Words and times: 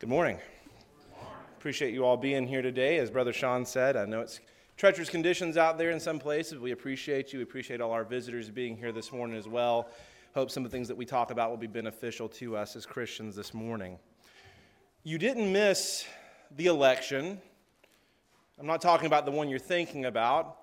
Good 0.00 0.08
morning. 0.08 0.38
Appreciate 1.58 1.92
you 1.92 2.06
all 2.06 2.16
being 2.16 2.48
here 2.48 2.62
today. 2.62 2.96
As 2.96 3.10
Brother 3.10 3.34
Sean 3.34 3.66
said, 3.66 3.98
I 3.98 4.06
know 4.06 4.22
it's 4.22 4.40
treacherous 4.78 5.10
conditions 5.10 5.58
out 5.58 5.76
there 5.76 5.90
in 5.90 6.00
some 6.00 6.18
places. 6.18 6.58
We 6.58 6.70
appreciate 6.70 7.34
you. 7.34 7.40
We 7.40 7.42
appreciate 7.42 7.82
all 7.82 7.90
our 7.90 8.04
visitors 8.04 8.48
being 8.48 8.78
here 8.78 8.92
this 8.92 9.12
morning 9.12 9.36
as 9.36 9.46
well. 9.46 9.90
Hope 10.34 10.50
some 10.50 10.64
of 10.64 10.70
the 10.70 10.74
things 10.74 10.88
that 10.88 10.96
we 10.96 11.04
talk 11.04 11.30
about 11.30 11.50
will 11.50 11.58
be 11.58 11.66
beneficial 11.66 12.30
to 12.30 12.56
us 12.56 12.76
as 12.76 12.86
Christians 12.86 13.36
this 13.36 13.52
morning. 13.52 13.98
You 15.04 15.18
didn't 15.18 15.52
miss 15.52 16.06
the 16.56 16.64
election. 16.64 17.38
I'm 18.58 18.66
not 18.66 18.80
talking 18.80 19.06
about 19.06 19.26
the 19.26 19.32
one 19.32 19.50
you're 19.50 19.58
thinking 19.58 20.06
about. 20.06 20.56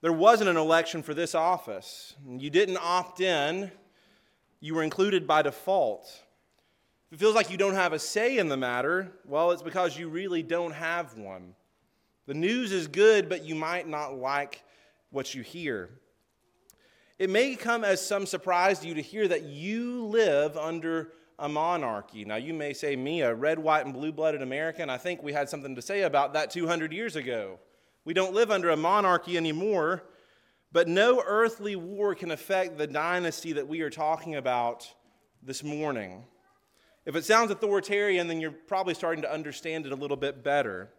There 0.00 0.14
wasn't 0.14 0.48
an 0.48 0.56
election 0.56 1.02
for 1.02 1.12
this 1.12 1.34
office. 1.34 2.14
You 2.26 2.48
didn't 2.48 2.78
opt 2.78 3.20
in, 3.20 3.70
you 4.60 4.74
were 4.74 4.82
included 4.82 5.26
by 5.26 5.42
default. 5.42 6.22
If 7.10 7.18
it 7.18 7.20
feels 7.20 7.34
like 7.34 7.50
you 7.50 7.56
don't 7.56 7.74
have 7.74 7.94
a 7.94 7.98
say 7.98 8.36
in 8.36 8.48
the 8.48 8.56
matter, 8.56 9.10
well, 9.24 9.50
it's 9.52 9.62
because 9.62 9.98
you 9.98 10.10
really 10.10 10.42
don't 10.42 10.72
have 10.72 11.16
one. 11.16 11.54
The 12.26 12.34
news 12.34 12.70
is 12.70 12.86
good, 12.86 13.30
but 13.30 13.44
you 13.44 13.54
might 13.54 13.88
not 13.88 14.18
like 14.18 14.62
what 15.10 15.34
you 15.34 15.42
hear. 15.42 15.88
It 17.18 17.30
may 17.30 17.56
come 17.56 17.82
as 17.82 18.06
some 18.06 18.26
surprise 18.26 18.80
to 18.80 18.88
you 18.88 18.94
to 18.94 19.02
hear 19.02 19.26
that 19.26 19.44
you 19.44 20.04
live 20.04 20.58
under 20.58 21.12
a 21.38 21.48
monarchy. 21.48 22.26
Now, 22.26 22.36
you 22.36 22.52
may 22.52 22.74
say, 22.74 22.94
me, 22.94 23.22
a 23.22 23.34
red, 23.34 23.58
white, 23.58 23.86
and 23.86 23.94
blue 23.94 24.12
blooded 24.12 24.42
American, 24.42 24.90
I 24.90 24.98
think 24.98 25.22
we 25.22 25.32
had 25.32 25.48
something 25.48 25.74
to 25.76 25.82
say 25.82 26.02
about 26.02 26.34
that 26.34 26.50
200 26.50 26.92
years 26.92 27.16
ago. 27.16 27.58
We 28.04 28.12
don't 28.12 28.34
live 28.34 28.50
under 28.50 28.68
a 28.68 28.76
monarchy 28.76 29.38
anymore, 29.38 30.04
but 30.72 30.88
no 30.88 31.22
earthly 31.26 31.74
war 31.74 32.14
can 32.14 32.30
affect 32.30 32.76
the 32.76 32.86
dynasty 32.86 33.54
that 33.54 33.66
we 33.66 33.80
are 33.80 33.90
talking 33.90 34.36
about 34.36 34.92
this 35.42 35.64
morning. 35.64 36.24
If 37.08 37.16
it 37.16 37.24
sounds 37.24 37.50
authoritarian, 37.50 38.28
then 38.28 38.38
you're 38.38 38.50
probably 38.50 38.92
starting 38.92 39.22
to 39.22 39.32
understand 39.32 39.86
it 39.86 39.92
a 39.92 39.96
little 39.96 40.18
bit 40.18 40.44
better. 40.44 40.90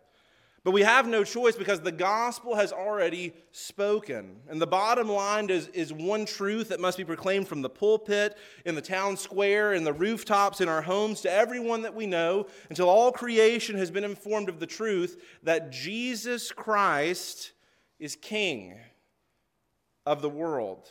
But 0.64 0.72
we 0.72 0.82
have 0.82 1.08
no 1.08 1.24
choice 1.24 1.56
because 1.56 1.82
the 1.82 1.92
gospel 1.92 2.56
has 2.56 2.74
already 2.74 3.32
spoken. 3.52 4.38
And 4.50 4.60
the 4.60 4.66
bottom 4.66 5.08
line 5.08 5.52
is, 5.52 5.68
is 5.68 5.94
one 5.94 6.26
truth 6.26 6.70
that 6.70 6.80
must 6.80 6.98
be 6.98 7.06
proclaimed 7.06 7.48
from 7.48 7.62
the 7.62 7.70
pulpit, 7.70 8.40
in 8.66 8.74
the 8.74 8.82
town 8.82 9.18
square, 9.18 9.76
in 9.76 9.84
the 9.84 9.94
rooftops, 9.94 10.62
in 10.62 10.68
our 10.68 10.82
homes, 10.82 11.22
to 11.22 11.32
everyone 11.32 11.84
that 11.84 11.94
we 11.94 12.08
know, 12.08 12.48
until 12.70 12.90
all 12.90 13.12
creation 13.12 13.78
has 13.78 13.92
been 13.92 14.04
informed 14.04 14.50
of 14.50 14.60
the 14.60 14.66
truth 14.66 15.22
that 15.44 15.72
Jesus 15.72 16.52
Christ 16.52 17.52
is 18.00 18.16
King 18.16 18.80
of 20.08 20.24
the 20.24 20.30
world. 20.30 20.90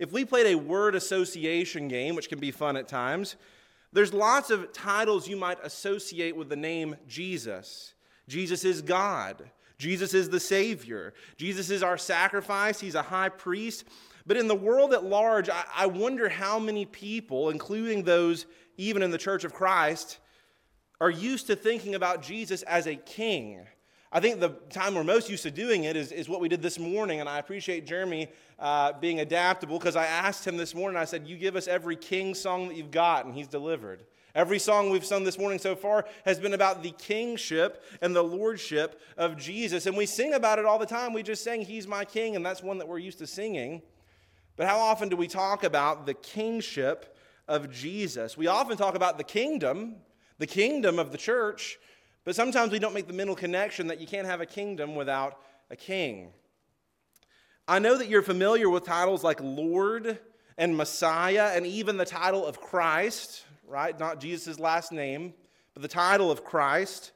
If 0.00 0.10
we 0.10 0.24
played 0.24 0.46
a 0.48 0.58
word 0.58 0.96
association 0.96 1.86
game, 1.86 2.16
which 2.16 2.28
can 2.28 2.40
be 2.40 2.50
fun 2.50 2.76
at 2.76 2.88
times, 2.88 3.36
there's 3.92 4.14
lots 4.14 4.50
of 4.50 4.72
titles 4.72 5.28
you 5.28 5.36
might 5.36 5.58
associate 5.62 6.36
with 6.36 6.48
the 6.48 6.56
name 6.56 6.96
Jesus. 7.06 7.94
Jesus 8.28 8.64
is 8.64 8.82
God. 8.82 9.50
Jesus 9.78 10.14
is 10.14 10.30
the 10.30 10.40
Savior. 10.40 11.12
Jesus 11.36 11.68
is 11.68 11.82
our 11.82 11.98
sacrifice. 11.98 12.80
He's 12.80 12.94
a 12.94 13.02
high 13.02 13.28
priest. 13.28 13.84
But 14.24 14.36
in 14.36 14.46
the 14.46 14.54
world 14.54 14.92
at 14.92 15.04
large, 15.04 15.50
I, 15.50 15.86
wonder 15.86 16.28
how 16.28 16.58
many 16.58 16.86
people, 16.86 17.50
including 17.50 18.04
those 18.04 18.46
even 18.76 19.02
in 19.02 19.10
the 19.10 19.18
Church 19.18 19.44
of 19.44 19.52
Christ, 19.52 20.18
are 21.00 21.10
used 21.10 21.48
to 21.48 21.56
thinking 21.56 21.94
about 21.96 22.22
Jesus 22.22 22.62
as 22.62 22.86
a 22.86 22.94
king 22.94 23.66
I 24.14 24.20
think 24.20 24.40
the 24.40 24.50
time 24.68 24.94
we're 24.94 25.04
most 25.04 25.30
used 25.30 25.42
to 25.44 25.50
doing 25.50 25.84
it 25.84 25.96
is, 25.96 26.12
is 26.12 26.28
what 26.28 26.42
we 26.42 26.48
did 26.50 26.60
this 26.60 26.78
morning, 26.78 27.20
and 27.20 27.28
I 27.28 27.38
appreciate 27.38 27.86
Jeremy 27.86 28.28
uh, 28.58 28.92
being 29.00 29.20
adaptable 29.20 29.78
because 29.78 29.96
I 29.96 30.04
asked 30.04 30.46
him 30.46 30.58
this 30.58 30.74
morning, 30.74 30.98
I 30.98 31.06
said, 31.06 31.26
You 31.26 31.38
give 31.38 31.56
us 31.56 31.66
every 31.66 31.96
king 31.96 32.34
song 32.34 32.68
that 32.68 32.76
you've 32.76 32.90
got, 32.90 33.24
and 33.24 33.34
he's 33.34 33.48
delivered. 33.48 34.04
Every 34.34 34.58
song 34.58 34.90
we've 34.90 35.04
sung 35.04 35.24
this 35.24 35.38
morning 35.38 35.58
so 35.58 35.74
far 35.74 36.04
has 36.26 36.38
been 36.38 36.52
about 36.52 36.82
the 36.82 36.90
kingship 36.90 37.82
and 38.02 38.14
the 38.14 38.22
lordship 38.22 39.00
of 39.16 39.38
Jesus, 39.38 39.86
and 39.86 39.96
we 39.96 40.04
sing 40.04 40.34
about 40.34 40.58
it 40.58 40.66
all 40.66 40.78
the 40.78 40.84
time. 40.84 41.14
We 41.14 41.22
just 41.22 41.42
sang, 41.42 41.62
He's 41.62 41.88
my 41.88 42.04
king, 42.04 42.36
and 42.36 42.44
that's 42.44 42.62
one 42.62 42.76
that 42.78 42.88
we're 42.88 42.98
used 42.98 43.18
to 43.18 43.26
singing. 43.26 43.80
But 44.56 44.68
how 44.68 44.78
often 44.78 45.08
do 45.08 45.16
we 45.16 45.26
talk 45.26 45.64
about 45.64 46.04
the 46.04 46.14
kingship 46.14 47.16
of 47.48 47.70
Jesus? 47.70 48.36
We 48.36 48.46
often 48.46 48.76
talk 48.76 48.94
about 48.94 49.16
the 49.16 49.24
kingdom, 49.24 49.96
the 50.36 50.46
kingdom 50.46 50.98
of 50.98 51.12
the 51.12 51.18
church. 51.18 51.78
But 52.24 52.36
sometimes 52.36 52.72
we 52.72 52.78
don't 52.78 52.94
make 52.94 53.06
the 53.06 53.12
mental 53.12 53.34
connection 53.34 53.88
that 53.88 54.00
you 54.00 54.06
can't 54.06 54.26
have 54.26 54.40
a 54.40 54.46
kingdom 54.46 54.94
without 54.94 55.40
a 55.70 55.76
king. 55.76 56.30
I 57.66 57.78
know 57.78 57.96
that 57.96 58.08
you're 58.08 58.22
familiar 58.22 58.68
with 58.68 58.84
titles 58.84 59.24
like 59.24 59.40
Lord 59.40 60.18
and 60.58 60.76
Messiah 60.76 61.52
and 61.54 61.66
even 61.66 61.96
the 61.96 62.04
title 62.04 62.44
of 62.44 62.60
Christ, 62.60 63.44
right? 63.66 63.98
Not 63.98 64.20
Jesus' 64.20 64.60
last 64.60 64.92
name, 64.92 65.34
but 65.74 65.82
the 65.82 65.88
title 65.88 66.30
of 66.30 66.44
Christ. 66.44 67.12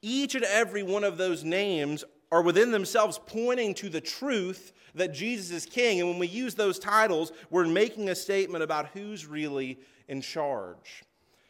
Each 0.00 0.34
and 0.34 0.44
every 0.44 0.82
one 0.82 1.04
of 1.04 1.18
those 1.18 1.44
names 1.44 2.04
are 2.30 2.42
within 2.42 2.70
themselves 2.70 3.20
pointing 3.26 3.74
to 3.74 3.88
the 3.88 4.00
truth 4.00 4.72
that 4.94 5.14
Jesus 5.14 5.50
is 5.50 5.66
king. 5.66 6.00
And 6.00 6.08
when 6.08 6.18
we 6.18 6.26
use 6.26 6.54
those 6.54 6.78
titles, 6.78 7.32
we're 7.50 7.66
making 7.66 8.08
a 8.08 8.14
statement 8.14 8.64
about 8.64 8.88
who's 8.88 9.26
really 9.26 9.78
in 10.08 10.20
charge. 10.20 11.02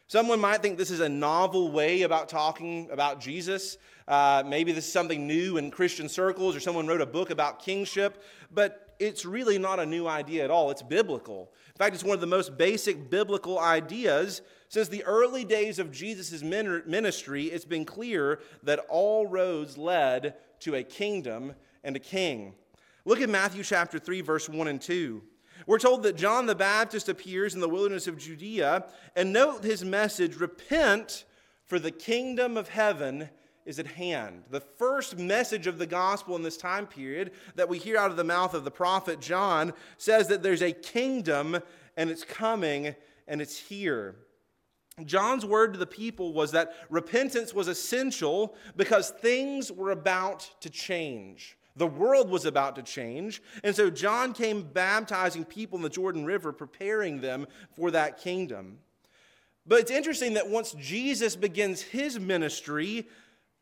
Someone 0.09 0.39
might 0.39 0.63
think 0.63 0.79
this 0.79 0.89
is 0.89 1.01
a 1.01 1.07
novel 1.07 1.71
way 1.71 2.01
about 2.01 2.29
talking 2.29 2.89
about 2.89 3.21
Jesus. 3.21 3.77
Uh, 4.07 4.41
maybe 4.43 4.71
this 4.71 4.87
is 4.87 4.91
something 4.91 5.27
new 5.27 5.57
in 5.57 5.69
Christian 5.69 6.09
circles, 6.09 6.55
or 6.55 6.59
someone 6.59 6.87
wrote 6.87 7.01
a 7.01 7.05
book 7.05 7.29
about 7.29 7.59
kingship, 7.59 8.23
but 8.51 8.95
it's 8.97 9.23
really 9.23 9.59
not 9.59 9.79
a 9.79 9.85
new 9.85 10.07
idea 10.07 10.43
at 10.43 10.49
all. 10.49 10.71
It's 10.71 10.81
biblical. 10.81 11.51
In 11.67 11.77
fact, 11.77 11.93
it's 11.93 12.03
one 12.03 12.15
of 12.15 12.21
the 12.21 12.25
most 12.25 12.57
basic 12.57 13.11
biblical 13.11 13.59
ideas. 13.59 14.41
Since 14.67 14.87
the 14.87 15.03
early 15.03 15.45
days 15.45 15.77
of 15.77 15.91
Jesus' 15.91 16.41
ministry, 16.41 17.45
it's 17.45 17.63
been 17.63 17.85
clear 17.85 18.39
that 18.63 18.79
all 18.89 19.27
roads 19.27 19.77
led 19.77 20.33
to 20.61 20.73
a 20.73 20.81
kingdom 20.81 21.53
and 21.83 21.95
a 21.95 21.99
king. 21.99 22.55
Look 23.05 23.21
at 23.21 23.29
Matthew 23.29 23.61
chapter 23.61 23.99
3, 23.99 24.21
verse 24.21 24.49
1 24.49 24.67
and 24.69 24.81
2. 24.81 25.21
We're 25.67 25.79
told 25.79 26.03
that 26.03 26.15
John 26.15 26.45
the 26.45 26.55
Baptist 26.55 27.09
appears 27.09 27.53
in 27.53 27.59
the 27.59 27.69
wilderness 27.69 28.07
of 28.07 28.17
Judea, 28.17 28.85
and 29.15 29.33
note 29.33 29.63
his 29.63 29.83
message 29.83 30.35
repent, 30.37 31.25
for 31.65 31.79
the 31.79 31.91
kingdom 31.91 32.57
of 32.57 32.69
heaven 32.69 33.29
is 33.65 33.77
at 33.77 33.85
hand. 33.85 34.45
The 34.49 34.59
first 34.61 35.19
message 35.19 35.67
of 35.67 35.77
the 35.77 35.85
gospel 35.85 36.35
in 36.35 36.41
this 36.41 36.57
time 36.57 36.87
period 36.87 37.31
that 37.55 37.69
we 37.69 37.77
hear 37.77 37.97
out 37.97 38.09
of 38.09 38.17
the 38.17 38.23
mouth 38.23 38.55
of 38.55 38.63
the 38.63 38.71
prophet 38.71 39.21
John 39.21 39.73
says 39.97 40.27
that 40.29 40.41
there's 40.41 40.63
a 40.63 40.71
kingdom 40.71 41.59
and 41.95 42.09
it's 42.09 42.23
coming 42.23 42.95
and 43.27 43.41
it's 43.41 43.59
here. 43.59 44.15
John's 45.05 45.45
word 45.45 45.73
to 45.73 45.79
the 45.79 45.85
people 45.85 46.33
was 46.33 46.51
that 46.51 46.73
repentance 46.89 47.53
was 47.53 47.67
essential 47.67 48.55
because 48.75 49.11
things 49.11 49.71
were 49.71 49.91
about 49.91 50.49
to 50.61 50.69
change. 50.71 51.55
The 51.79 51.87
world 51.87 52.29
was 52.29 52.43
about 52.43 52.75
to 52.75 52.83
change. 52.83 53.41
And 53.63 53.73
so 53.73 53.89
John 53.89 54.33
came 54.33 54.63
baptizing 54.63 55.45
people 55.45 55.77
in 55.77 55.81
the 55.81 55.89
Jordan 55.89 56.25
River, 56.25 56.51
preparing 56.51 57.21
them 57.21 57.47
for 57.73 57.89
that 57.91 58.17
kingdom. 58.17 58.79
But 59.65 59.79
it's 59.79 59.91
interesting 59.91 60.33
that 60.33 60.49
once 60.49 60.73
Jesus 60.73 61.37
begins 61.37 61.81
his 61.81 62.19
ministry, 62.19 63.07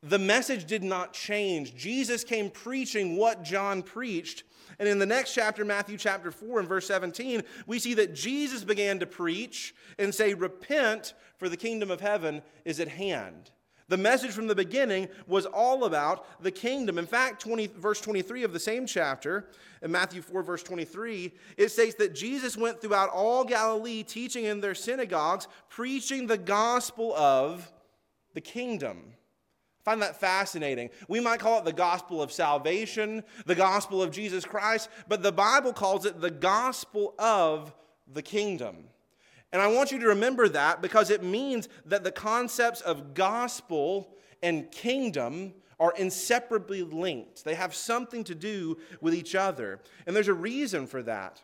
the 0.01 0.17
message 0.17 0.65
did 0.65 0.83
not 0.83 1.13
change. 1.13 1.75
Jesus 1.75 2.23
came 2.23 2.49
preaching 2.49 3.17
what 3.17 3.43
John 3.43 3.83
preached. 3.83 4.43
And 4.79 4.89
in 4.89 4.97
the 4.97 5.05
next 5.05 5.35
chapter, 5.35 5.63
Matthew 5.63 5.97
chapter 5.97 6.31
4 6.31 6.61
and 6.61 6.67
verse 6.67 6.87
17, 6.87 7.43
we 7.67 7.77
see 7.77 7.93
that 7.93 8.15
Jesus 8.15 8.63
began 8.63 8.97
to 8.97 9.05
preach 9.05 9.75
and 9.99 10.13
say, 10.13 10.33
Repent, 10.33 11.13
for 11.37 11.49
the 11.49 11.57
kingdom 11.57 11.91
of 11.91 12.01
heaven 12.01 12.41
is 12.65 12.79
at 12.79 12.87
hand. 12.87 13.51
The 13.89 13.97
message 13.97 14.31
from 14.31 14.47
the 14.47 14.55
beginning 14.55 15.07
was 15.27 15.45
all 15.45 15.85
about 15.85 16.43
the 16.43 16.51
kingdom. 16.51 16.97
In 16.97 17.07
fact, 17.07 17.41
20, 17.41 17.67
verse 17.67 18.01
23 18.01 18.43
of 18.43 18.51
the 18.51 18.59
same 18.59 18.85
chapter, 18.85 19.47
in 19.81 19.91
Matthew 19.91 20.21
4, 20.21 20.43
verse 20.43 20.63
23, 20.63 21.31
it 21.55 21.69
states 21.69 21.95
that 21.95 22.13
Jesus 22.13 22.57
went 22.57 22.81
throughout 22.81 23.09
all 23.09 23.45
Galilee, 23.45 24.03
teaching 24.03 24.45
in 24.45 24.59
their 24.59 24.75
synagogues, 24.75 25.47
preaching 25.69 26.27
the 26.27 26.37
gospel 26.37 27.15
of 27.15 27.71
the 28.33 28.41
kingdom. 28.41 28.97
I 29.81 29.91
find 29.91 30.01
that 30.01 30.19
fascinating. 30.19 30.89
We 31.07 31.21
might 31.21 31.39
call 31.39 31.59
it 31.59 31.65
the 31.65 31.71
gospel 31.71 32.21
of 32.21 32.31
salvation, 32.31 33.23
the 33.45 33.55
gospel 33.55 34.03
of 34.03 34.11
Jesus 34.11 34.43
Christ, 34.43 34.89
but 35.07 35.23
the 35.23 35.31
Bible 35.31 35.71
calls 35.71 36.05
it 36.05 36.19
the 36.19 36.31
gospel 36.31 37.13
of 37.17 37.73
the 38.11 38.21
kingdom. 38.21 38.89
And 39.51 39.61
I 39.61 39.67
want 39.67 39.91
you 39.91 39.99
to 39.99 40.07
remember 40.07 40.49
that 40.49 40.81
because 40.81 41.09
it 41.09 41.23
means 41.23 41.69
that 41.85 42.03
the 42.03 42.11
concepts 42.11 42.81
of 42.81 43.13
gospel 43.13 44.15
and 44.43 44.71
kingdom 44.71 45.53
are 45.79 45.93
inseparably 45.97 46.83
linked. 46.83 47.43
They 47.43 47.55
have 47.55 47.73
something 47.73 48.23
to 48.25 48.35
do 48.35 48.77
with 48.99 49.13
each 49.13 49.35
other. 49.35 49.79
And 50.05 50.15
there's 50.15 50.27
a 50.27 50.33
reason 50.33 50.87
for 50.87 51.03
that. 51.03 51.41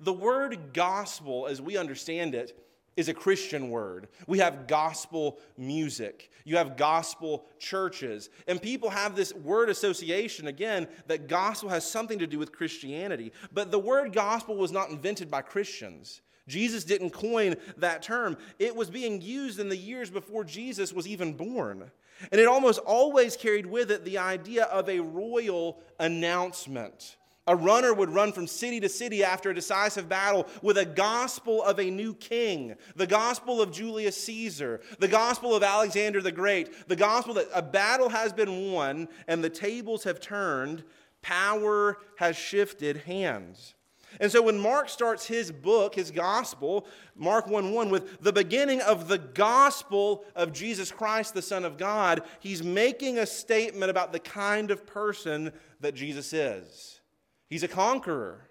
The 0.00 0.12
word 0.12 0.72
gospel, 0.72 1.46
as 1.46 1.60
we 1.60 1.76
understand 1.76 2.34
it, 2.34 2.58
is 2.96 3.08
a 3.08 3.14
Christian 3.14 3.68
word. 3.68 4.08
We 4.26 4.38
have 4.38 4.66
gospel 4.66 5.38
music. 5.58 6.30
You 6.44 6.56
have 6.56 6.78
gospel 6.78 7.44
churches. 7.58 8.30
And 8.48 8.60
people 8.60 8.88
have 8.88 9.14
this 9.14 9.34
word 9.34 9.68
association, 9.68 10.46
again, 10.46 10.88
that 11.06 11.28
gospel 11.28 11.68
has 11.68 11.88
something 11.88 12.18
to 12.18 12.26
do 12.26 12.38
with 12.38 12.52
Christianity. 12.52 13.32
But 13.52 13.70
the 13.70 13.78
word 13.78 14.14
gospel 14.14 14.56
was 14.56 14.72
not 14.72 14.88
invented 14.88 15.30
by 15.30 15.42
Christians. 15.42 16.22
Jesus 16.48 16.84
didn't 16.84 17.10
coin 17.10 17.56
that 17.78 18.02
term, 18.02 18.36
it 18.58 18.74
was 18.74 18.90
being 18.90 19.20
used 19.20 19.58
in 19.58 19.68
the 19.68 19.76
years 19.76 20.10
before 20.10 20.44
Jesus 20.44 20.92
was 20.92 21.06
even 21.06 21.32
born. 21.32 21.90
And 22.30 22.40
it 22.40 22.46
almost 22.46 22.78
always 22.80 23.36
carried 23.36 23.66
with 23.66 23.90
it 23.90 24.04
the 24.04 24.18
idea 24.18 24.64
of 24.64 24.88
a 24.88 25.00
royal 25.00 25.80
announcement. 25.98 27.16
A 27.48 27.54
runner 27.54 27.94
would 27.94 28.10
run 28.10 28.32
from 28.32 28.48
city 28.48 28.80
to 28.80 28.88
city 28.88 29.22
after 29.22 29.50
a 29.50 29.54
decisive 29.54 30.08
battle 30.08 30.48
with 30.62 30.78
a 30.78 30.84
gospel 30.84 31.62
of 31.62 31.78
a 31.78 31.90
new 31.90 32.12
king, 32.14 32.74
the 32.96 33.06
gospel 33.06 33.62
of 33.62 33.70
Julius 33.70 34.16
Caesar, 34.24 34.80
the 34.98 35.06
gospel 35.06 35.54
of 35.54 35.62
Alexander 35.62 36.20
the 36.20 36.32
Great, 36.32 36.88
the 36.88 36.96
gospel 36.96 37.34
that 37.34 37.46
a 37.54 37.62
battle 37.62 38.08
has 38.08 38.32
been 38.32 38.72
won 38.72 39.08
and 39.28 39.44
the 39.44 39.50
tables 39.50 40.02
have 40.02 40.18
turned, 40.18 40.82
power 41.22 41.98
has 42.16 42.36
shifted 42.36 42.98
hands. 42.98 43.75
And 44.20 44.30
so 44.30 44.42
when 44.42 44.58
Mark 44.58 44.88
starts 44.88 45.26
his 45.26 45.52
book, 45.52 45.94
his 45.94 46.10
gospel, 46.10 46.86
Mark 47.14 47.46
1 47.46 47.72
1, 47.72 47.90
with 47.90 48.20
the 48.20 48.32
beginning 48.32 48.80
of 48.80 49.08
the 49.08 49.18
gospel 49.18 50.24
of 50.34 50.52
Jesus 50.52 50.90
Christ, 50.90 51.34
the 51.34 51.42
Son 51.42 51.64
of 51.64 51.76
God, 51.76 52.22
he's 52.40 52.62
making 52.62 53.18
a 53.18 53.26
statement 53.26 53.90
about 53.90 54.12
the 54.12 54.18
kind 54.18 54.70
of 54.70 54.86
person 54.86 55.52
that 55.80 55.94
Jesus 55.94 56.32
is. 56.32 57.00
He's 57.48 57.62
a 57.62 57.68
conqueror, 57.68 58.48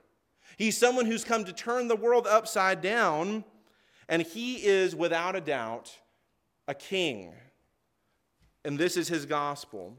he's 0.57 0.77
someone 0.77 1.05
who's 1.05 1.23
come 1.23 1.45
to 1.45 1.53
turn 1.53 1.87
the 1.87 1.95
world 1.95 2.27
upside 2.27 2.81
down, 2.81 3.43
and 4.07 4.21
he 4.21 4.65
is, 4.65 4.95
without 4.95 5.35
a 5.35 5.41
doubt, 5.41 5.97
a 6.67 6.73
king. 6.73 7.33
And 8.63 8.77
this 8.77 8.97
is 8.97 9.07
his 9.07 9.25
gospel. 9.25 9.97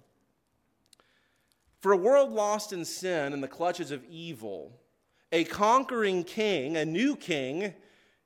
For 1.81 1.93
a 1.93 1.97
world 1.97 2.33
lost 2.33 2.73
in 2.73 2.85
sin 2.85 3.33
and 3.33 3.43
the 3.43 3.49
clutches 3.49 3.91
of 3.91 4.05
evil, 4.11 4.73
a 5.33 5.45
conquering 5.45 6.25
king, 6.25 6.77
a 6.77 6.85
new 6.85 7.17
king, 7.17 7.75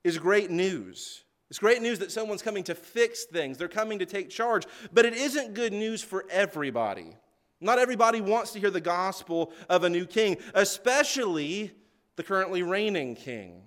is 0.04 0.18
great 0.18 0.50
news. 0.50 1.24
It's 1.48 1.58
great 1.58 1.82
news 1.82 1.98
that 1.98 2.12
someone's 2.12 2.42
coming 2.42 2.62
to 2.64 2.74
fix 2.74 3.24
things, 3.24 3.58
they're 3.58 3.68
coming 3.68 3.98
to 3.98 4.06
take 4.06 4.30
charge, 4.30 4.66
but 4.92 5.04
it 5.04 5.14
isn't 5.14 5.54
good 5.54 5.72
news 5.72 6.02
for 6.02 6.24
everybody. 6.30 7.16
Not 7.60 7.78
everybody 7.78 8.20
wants 8.20 8.52
to 8.52 8.60
hear 8.60 8.70
the 8.70 8.80
gospel 8.80 9.52
of 9.68 9.84
a 9.84 9.90
new 9.90 10.06
king, 10.06 10.38
especially 10.54 11.72
the 12.16 12.22
currently 12.22 12.62
reigning 12.62 13.16
king. 13.16 13.62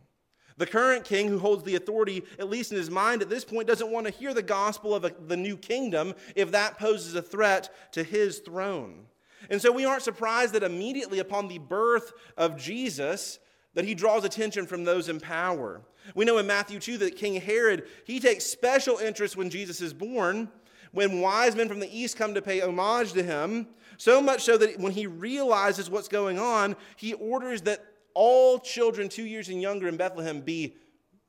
The 0.57 0.65
current 0.65 1.03
king, 1.03 1.27
who 1.27 1.39
holds 1.39 1.63
the 1.63 1.75
authority, 1.75 2.23
at 2.39 2.49
least 2.49 2.71
in 2.71 2.77
his 2.77 2.89
mind 2.89 3.21
at 3.21 3.29
this 3.29 3.43
point, 3.43 3.67
doesn't 3.67 3.91
want 3.91 4.05
to 4.05 4.13
hear 4.13 4.33
the 4.33 4.43
gospel 4.43 4.93
of 4.95 5.03
a, 5.03 5.11
the 5.27 5.37
new 5.37 5.57
kingdom 5.57 6.13
if 6.35 6.51
that 6.51 6.77
poses 6.77 7.15
a 7.15 7.21
threat 7.21 7.73
to 7.93 8.03
his 8.03 8.39
throne. 8.39 9.07
And 9.49 9.61
so 9.61 9.71
we 9.71 9.85
aren't 9.85 10.03
surprised 10.03 10.53
that 10.53 10.63
immediately 10.63 11.19
upon 11.19 11.47
the 11.47 11.59
birth 11.59 12.13
of 12.37 12.57
Jesus, 12.57 13.39
that 13.73 13.85
he 13.85 13.95
draws 13.95 14.23
attention 14.23 14.65
from 14.67 14.83
those 14.83 15.09
in 15.09 15.19
power. 15.19 15.81
We 16.15 16.25
know 16.25 16.37
in 16.37 16.47
Matthew 16.47 16.79
2 16.79 16.97
that 16.99 17.15
King 17.15 17.41
Herod, 17.41 17.87
he 18.05 18.19
takes 18.19 18.45
special 18.45 18.97
interest 18.97 19.35
when 19.35 19.49
Jesus 19.49 19.81
is 19.81 19.93
born, 19.93 20.49
when 20.91 21.21
wise 21.21 21.55
men 21.55 21.67
from 21.67 21.79
the 21.79 21.97
east 21.97 22.17
come 22.17 22.35
to 22.35 22.41
pay 22.41 22.61
homage 22.61 23.13
to 23.13 23.23
him, 23.23 23.67
so 23.97 24.21
much 24.21 24.43
so 24.43 24.57
that 24.57 24.79
when 24.79 24.91
he 24.91 25.07
realizes 25.07 25.89
what's 25.89 26.07
going 26.07 26.37
on, 26.37 26.75
he 26.97 27.13
orders 27.13 27.63
that 27.63 27.83
all 28.13 28.59
children 28.59 29.09
2 29.09 29.23
years 29.23 29.49
and 29.49 29.61
younger 29.61 29.87
in 29.87 29.97
Bethlehem 29.97 30.41
be 30.41 30.75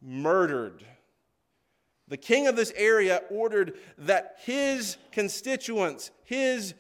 murdered. 0.03 0.85
The 2.09 2.19
king 2.19 2.47
of 2.47 2.57
this 2.57 2.73
area 2.77 3.23
ordered 3.31 3.79
that 3.97 4.37
his 4.45 4.99
constituents, 5.13 6.11
his 6.25 6.75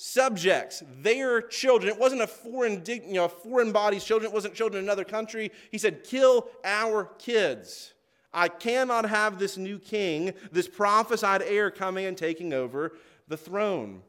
subjects, 0.00 0.84
their 1.00 1.42
children. 1.42 1.92
It 1.92 1.98
wasn't 1.98 2.22
a 2.22 2.28
foreign, 2.28 2.84
you 2.86 3.14
know, 3.14 3.26
foreign 3.26 3.72
body's 3.72 4.04
children. 4.04 4.30
It 4.30 4.34
wasn't 4.34 4.54
children 4.54 4.78
in 4.78 4.86
another 4.86 5.02
country. 5.02 5.50
He 5.72 5.78
said, 5.78 6.04
kill 6.04 6.46
our 6.62 7.06
kids. 7.18 7.94
I 8.32 8.46
cannot 8.46 9.08
have 9.08 9.40
this 9.40 9.56
new 9.56 9.80
king, 9.80 10.34
this 10.52 10.68
prophesied 10.68 11.42
heir 11.42 11.72
coming 11.72 12.06
and 12.06 12.16
taking 12.16 12.52
over 12.52 12.92
the 13.26 13.36
throne. 13.36 14.02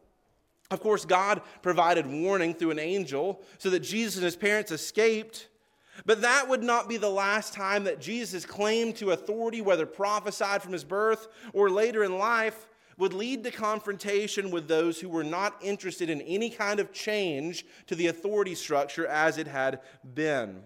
Of 0.69 0.79
course, 0.79 1.05
God 1.05 1.41
provided 1.63 2.05
warning 2.05 2.53
through 2.53 2.69
an 2.69 2.79
angel 2.79 3.41
so 3.57 3.71
that 3.71 3.79
Jesus 3.79 4.17
and 4.17 4.25
his 4.25 4.35
parents 4.35 4.71
escaped. 4.71 5.47
But 6.05 6.21
that 6.21 6.47
would 6.47 6.61
not 6.61 6.87
be 6.87 6.97
the 6.97 7.09
last 7.09 7.55
time 7.55 7.85
that 7.85 7.99
Jesus' 7.99 8.45
claim 8.45 8.93
to 8.93 9.09
authority, 9.09 9.61
whether 9.61 9.87
prophesied 9.87 10.61
from 10.61 10.73
his 10.73 10.83
birth 10.83 11.27
or 11.51 11.71
later 11.71 12.03
in 12.03 12.19
life, 12.19 12.67
would 12.99 13.13
lead 13.13 13.43
to 13.45 13.51
confrontation 13.51 14.51
with 14.51 14.67
those 14.67 14.99
who 14.99 15.09
were 15.09 15.23
not 15.23 15.55
interested 15.63 16.09
in 16.09 16.21
any 16.21 16.49
kind 16.49 16.79
of 16.79 16.93
change 16.93 17.65
to 17.87 17.95
the 17.95 18.07
authority 18.07 18.53
structure 18.53 19.07
as 19.07 19.37
it 19.37 19.47
had 19.47 19.79
been. 20.13 20.61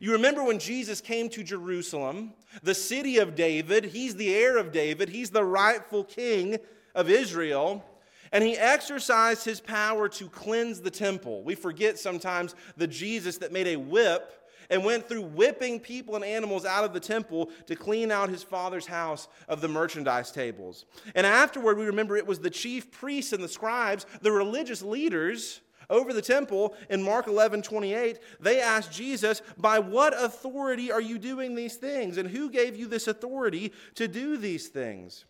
You 0.00 0.12
remember 0.12 0.44
when 0.44 0.58
Jesus 0.58 1.00
came 1.00 1.28
to 1.30 1.42
Jerusalem, 1.42 2.34
the 2.62 2.74
city 2.74 3.18
of 3.18 3.34
David, 3.34 3.86
he's 3.86 4.16
the 4.16 4.34
heir 4.34 4.58
of 4.58 4.72
David, 4.72 5.08
he's 5.08 5.30
the 5.30 5.44
rightful 5.44 6.04
king 6.04 6.58
of 6.94 7.08
Israel. 7.08 7.84
And 8.32 8.44
he 8.44 8.56
exercised 8.56 9.44
his 9.44 9.60
power 9.60 10.08
to 10.10 10.28
cleanse 10.28 10.80
the 10.80 10.90
temple. 10.90 11.42
We 11.42 11.56
forget 11.56 11.98
sometimes 11.98 12.54
the 12.76 12.86
Jesus 12.86 13.38
that 13.38 13.52
made 13.52 13.66
a 13.66 13.76
whip 13.76 14.39
and 14.70 14.84
went 14.84 15.08
through 15.08 15.22
whipping 15.22 15.80
people 15.80 16.16
and 16.16 16.24
animals 16.24 16.64
out 16.64 16.84
of 16.84 16.92
the 16.92 17.00
temple 17.00 17.50
to 17.66 17.76
clean 17.76 18.10
out 18.10 18.30
his 18.30 18.42
father's 18.42 18.86
house 18.86 19.28
of 19.48 19.60
the 19.60 19.68
merchandise 19.68 20.30
tables. 20.30 20.86
And 21.14 21.26
afterward, 21.26 21.76
we 21.76 21.84
remember 21.84 22.16
it 22.16 22.26
was 22.26 22.38
the 22.38 22.50
chief 22.50 22.90
priests 22.90 23.32
and 23.32 23.42
the 23.42 23.48
scribes, 23.48 24.06
the 24.22 24.32
religious 24.32 24.82
leaders 24.82 25.60
over 25.90 26.12
the 26.12 26.22
temple 26.22 26.74
in 26.88 27.02
Mark 27.02 27.26
11 27.26 27.62
28, 27.62 28.20
they 28.38 28.60
asked 28.60 28.92
Jesus, 28.92 29.42
By 29.58 29.80
what 29.80 30.14
authority 30.16 30.92
are 30.92 31.00
you 31.00 31.18
doing 31.18 31.56
these 31.56 31.76
things? 31.76 32.16
And 32.16 32.30
who 32.30 32.48
gave 32.48 32.76
you 32.76 32.86
this 32.86 33.08
authority 33.08 33.72
to 33.96 34.06
do 34.06 34.36
these 34.36 34.68
things? 34.68 35.24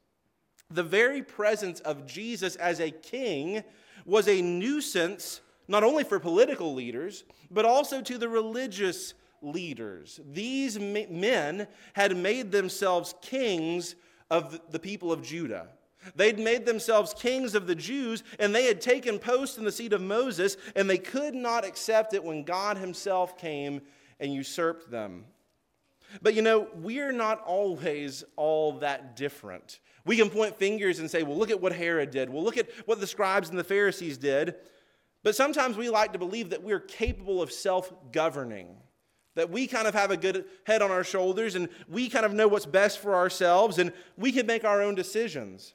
The 0.71 0.83
very 0.83 1.23
presence 1.23 1.81
of 1.81 2.07
Jesus 2.07 2.57
as 2.57 2.79
a 2.79 2.91
king 2.91 3.65
was 4.05 4.29
a 4.29 4.43
nuisance 4.43 5.41
not 5.67 5.85
only 5.85 6.03
for 6.03 6.19
political 6.19 6.75
leaders, 6.75 7.25
but 7.51 7.65
also 7.65 8.03
to 8.03 8.19
the 8.19 8.29
religious 8.29 9.15
leaders. 9.43 10.21
These 10.33 10.79
men 10.79 11.67
had 11.95 12.17
made 12.17 12.53
themselves 12.53 13.15
kings 13.23 13.95
of 14.31 14.61
the 14.71 14.79
people 14.79 15.13
of 15.13 15.23
Judah. 15.23 15.69
They'd 16.17 16.39
made 16.39 16.65
themselves 16.65 17.15
kings 17.15 17.55
of 17.55 17.67
the 17.67 17.75
Jews, 17.75 18.23
and 18.39 18.55
they 18.55 18.65
had 18.65 18.81
taken 18.81 19.19
post 19.19 19.59
in 19.59 19.65
the 19.65 19.73
seat 19.73 19.93
of 19.93 20.01
Moses, 20.01 20.57
and 20.75 20.89
they 20.89 20.99
could 20.99 21.35
not 21.35 21.65
accept 21.65 22.15
it 22.15 22.25
when 22.25 22.43
God 22.45 22.79
Himself 22.79 23.37
came 23.37 23.83
and 24.19 24.33
usurped 24.33 24.91
them. 24.91 25.25
But 26.23 26.35
you 26.35 26.43
know, 26.43 26.69
we're 26.75 27.13
not 27.13 27.43
always 27.43 28.25
all 28.37 28.73
that 28.79 29.15
different. 29.15 29.81
We 30.07 30.17
can 30.17 30.31
point 30.31 30.59
fingers 30.59 30.99
and 30.99 31.11
say, 31.11 31.23
well, 31.23 31.37
look 31.37 31.51
at 31.51 31.61
what 31.61 31.73
Herod 31.73 32.11
did. 32.11 32.31
Well, 32.31 32.43
look 32.43 32.57
at 32.57 32.71
what 32.87 33.01
the 33.01 33.07
scribes 33.07 33.51
and 33.51 33.59
the 33.59 33.65
Pharisees 33.65 34.19
did. 34.19 34.57
But 35.23 35.37
sometimes 35.37 35.77
we 35.77 35.91
like 35.91 36.15
to 36.15 36.19
believe 36.19 36.51
that 36.51 36.63
we're 36.63 36.81
capable 36.81 37.43
of 37.43 37.53
self 37.53 37.93
governing. 38.11 38.77
That 39.41 39.49
we 39.49 39.67
kind 39.67 39.89
of 39.89 39.95
have 39.95 40.11
a 40.11 40.19
good 40.19 40.45
head 40.65 40.83
on 40.83 40.91
our 40.91 41.03
shoulders 41.03 41.55
and 41.55 41.71
we 41.89 42.11
kind 42.11 42.27
of 42.27 42.35
know 42.35 42.47
what's 42.47 42.67
best 42.67 42.99
for 42.99 43.15
ourselves 43.15 43.79
and 43.79 43.91
we 44.19 44.33
can 44.33 44.45
make 44.45 44.67
our 44.67 44.83
own 44.83 44.95
decisions. 44.95 45.73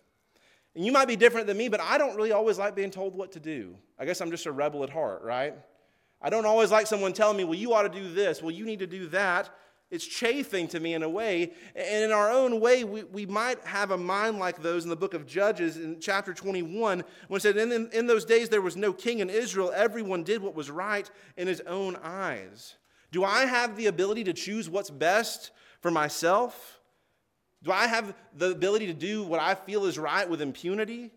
And 0.75 0.85
you 0.85 0.91
might 0.91 1.07
be 1.07 1.15
different 1.15 1.47
than 1.47 1.57
me, 1.57 1.67
but 1.67 1.81
I 1.81 1.97
don't 1.97 2.15
really 2.15 2.31
always 2.31 2.59
like 2.59 2.75
being 2.75 2.91
told 2.91 3.15
what 3.15 3.31
to 3.31 3.39
do. 3.39 3.75
I 3.97 4.05
guess 4.05 4.21
I'm 4.21 4.29
just 4.29 4.45
a 4.45 4.51
rebel 4.51 4.83
at 4.83 4.91
heart, 4.91 5.23
right? 5.23 5.55
I 6.21 6.29
don't 6.29 6.45
always 6.45 6.69
like 6.69 6.85
someone 6.85 7.11
telling 7.11 7.37
me, 7.37 7.43
well, 7.43 7.55
you 7.55 7.73
ought 7.73 7.91
to 7.91 7.99
do 7.99 8.13
this, 8.13 8.43
well, 8.43 8.51
you 8.51 8.65
need 8.65 8.77
to 8.79 8.87
do 8.87 9.07
that. 9.07 9.49
It's 9.89 10.05
chafing 10.05 10.67
to 10.67 10.79
me 10.79 10.93
in 10.93 11.01
a 11.01 11.09
way. 11.09 11.53
And 11.75 12.03
in 12.03 12.11
our 12.11 12.29
own 12.29 12.59
way, 12.59 12.83
we, 12.83 13.01
we 13.05 13.25
might 13.25 13.63
have 13.65 13.89
a 13.89 13.97
mind 13.97 14.37
like 14.37 14.61
those 14.61 14.83
in 14.83 14.91
the 14.91 14.95
book 14.95 15.15
of 15.15 15.25
Judges 15.25 15.77
in 15.77 15.99
chapter 15.99 16.35
21, 16.35 17.03
when 17.29 17.37
it 17.37 17.41
said, 17.41 17.57
in, 17.57 17.71
in, 17.71 17.89
in 17.93 18.05
those 18.05 18.25
days 18.25 18.49
there 18.49 18.61
was 18.61 18.77
no 18.77 18.93
king 18.93 19.21
in 19.21 19.29
Israel, 19.31 19.71
everyone 19.75 20.21
did 20.21 20.43
what 20.43 20.53
was 20.53 20.69
right 20.69 21.09
in 21.35 21.47
his 21.47 21.61
own 21.61 21.95
eyes. 22.03 22.75
Do 23.15 23.23
I 23.23 23.45
have 23.45 23.77
the 23.77 23.85
ability 23.85 24.25
to 24.25 24.33
choose 24.33 24.69
what's 24.69 24.89
best 24.89 25.51
for 25.79 25.89
myself? 25.89 26.81
Do 27.63 27.71
I 27.71 27.87
have 27.87 28.13
the 28.35 28.51
ability 28.51 28.87
to 28.87 28.93
do 28.93 29.23
what 29.23 29.39
I 29.39 29.55
feel 29.55 29.85
is 29.85 29.97
right 29.97 30.29
with 30.29 30.41
impunity? 30.41 31.11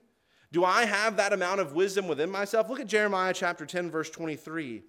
Do 0.52 0.64
I 0.64 0.84
have 0.84 1.16
that 1.16 1.32
amount 1.32 1.60
of 1.60 1.72
wisdom 1.72 2.06
within 2.06 2.30
myself? 2.30 2.70
Look 2.70 2.78
at 2.78 2.86
Jeremiah 2.86 3.34
chapter 3.34 3.66
10, 3.66 3.90
verse 3.90 4.10
23. 4.10 4.84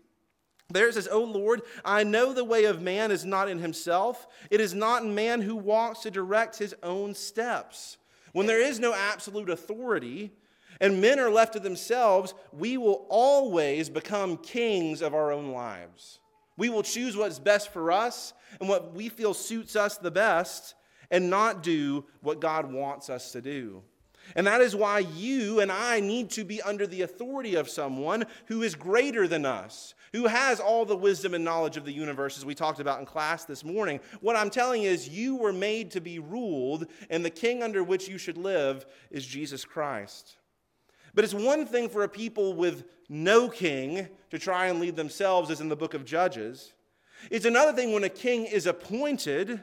There 0.70 0.88
it 0.88 0.94
says, 0.94 1.08
O 1.08 1.24
Lord, 1.24 1.64
I 1.84 2.04
know 2.04 2.32
the 2.32 2.44
way 2.44 2.66
of 2.66 2.80
man 2.80 3.10
is 3.10 3.26
not 3.26 3.50
in 3.50 3.58
himself. 3.58 4.28
It 4.52 4.62
is 4.62 4.76
not 4.76 5.02
in 5.02 5.16
man 5.16 5.42
who 5.42 5.56
walks 5.56 6.02
to 6.02 6.12
direct 6.12 6.60
his 6.60 6.76
own 6.84 7.16
steps. 7.16 7.98
When 8.34 8.46
there 8.46 8.62
is 8.62 8.80
no 8.80 8.94
absolute 8.94 9.50
authority 9.50 10.32
and 10.80 11.02
men 11.02 11.18
are 11.20 11.32
left 11.32 11.54
to 11.54 11.60
themselves, 11.60 12.36
we 12.54 12.78
will 12.78 13.08
always 13.10 13.90
become 13.90 14.38
kings 14.38 15.02
of 15.02 15.16
our 15.16 15.32
own 15.32 15.54
lives. 15.54 16.20
We 16.60 16.70
will 16.70 16.84
choose 16.84 17.18
what's 17.18 17.40
best 17.40 17.74
for 17.74 17.92
us 17.92 18.34
and 18.60 18.70
what 18.70 18.94
we 18.94 19.10
feel 19.10 19.34
suits 19.34 19.76
us 19.76 19.98
the 19.98 20.12
best 20.12 20.76
and 21.10 21.30
not 21.30 21.64
do 21.64 22.06
what 22.22 22.42
God 22.42 22.72
wants 22.72 23.10
us 23.10 23.32
to 23.32 23.42
do. 23.42 23.82
And 24.36 24.46
that 24.46 24.62
is 24.62 24.76
why 24.76 25.00
you 25.00 25.62
and 25.62 25.72
I 25.72 26.02
need 26.02 26.30
to 26.32 26.44
be 26.44 26.62
under 26.62 26.86
the 26.86 27.02
authority 27.02 27.56
of 27.56 27.70
someone 27.70 28.26
who 28.48 28.62
is 28.62 28.76
greater 28.76 29.28
than 29.28 29.46
us, 29.46 29.96
who 30.14 30.28
has 30.28 30.60
all 30.60 30.86
the 30.86 30.98
wisdom 30.98 31.34
and 31.34 31.46
knowledge 31.46 31.78
of 31.78 31.86
the 31.86 31.94
universe, 31.94 32.38
as 32.38 32.46
we 32.46 32.54
talked 32.54 32.82
about 32.82 33.00
in 33.00 33.06
class 33.06 33.46
this 33.46 33.64
morning. 33.64 34.00
What 34.20 34.36
I'm 34.36 34.50
telling 34.50 34.84
you 34.84 34.90
is, 34.90 35.10
you 35.10 35.38
were 35.38 35.54
made 35.54 35.92
to 35.92 36.02
be 36.02 36.20
ruled, 36.20 36.88
and 37.10 37.24
the 37.24 37.30
king 37.30 37.64
under 37.64 37.84
which 37.84 38.08
you 38.08 38.18
should 38.18 38.38
live 38.38 38.86
is 39.10 39.26
Jesus 39.26 39.66
Christ. 39.66 40.36
But 41.16 41.24
it's 41.24 41.34
one 41.34 41.66
thing 41.66 41.90
for 41.90 42.04
a 42.04 42.10
people 42.10 42.54
with 42.54 42.84
no 43.10 43.50
king 43.50 44.08
to 44.30 44.40
try 44.40 44.68
and 44.68 44.80
lead 44.80 44.96
themselves, 44.96 45.50
as 45.50 45.60
in 45.60 45.68
the 45.68 45.76
book 45.76 45.96
of 45.96 46.06
Judges. 46.06 46.74
It's 47.32 47.46
another 47.46 47.74
thing 47.74 47.92
when 47.92 48.04
a 48.04 48.10
king 48.10 48.46
is 48.46 48.68
appointed 48.68 49.62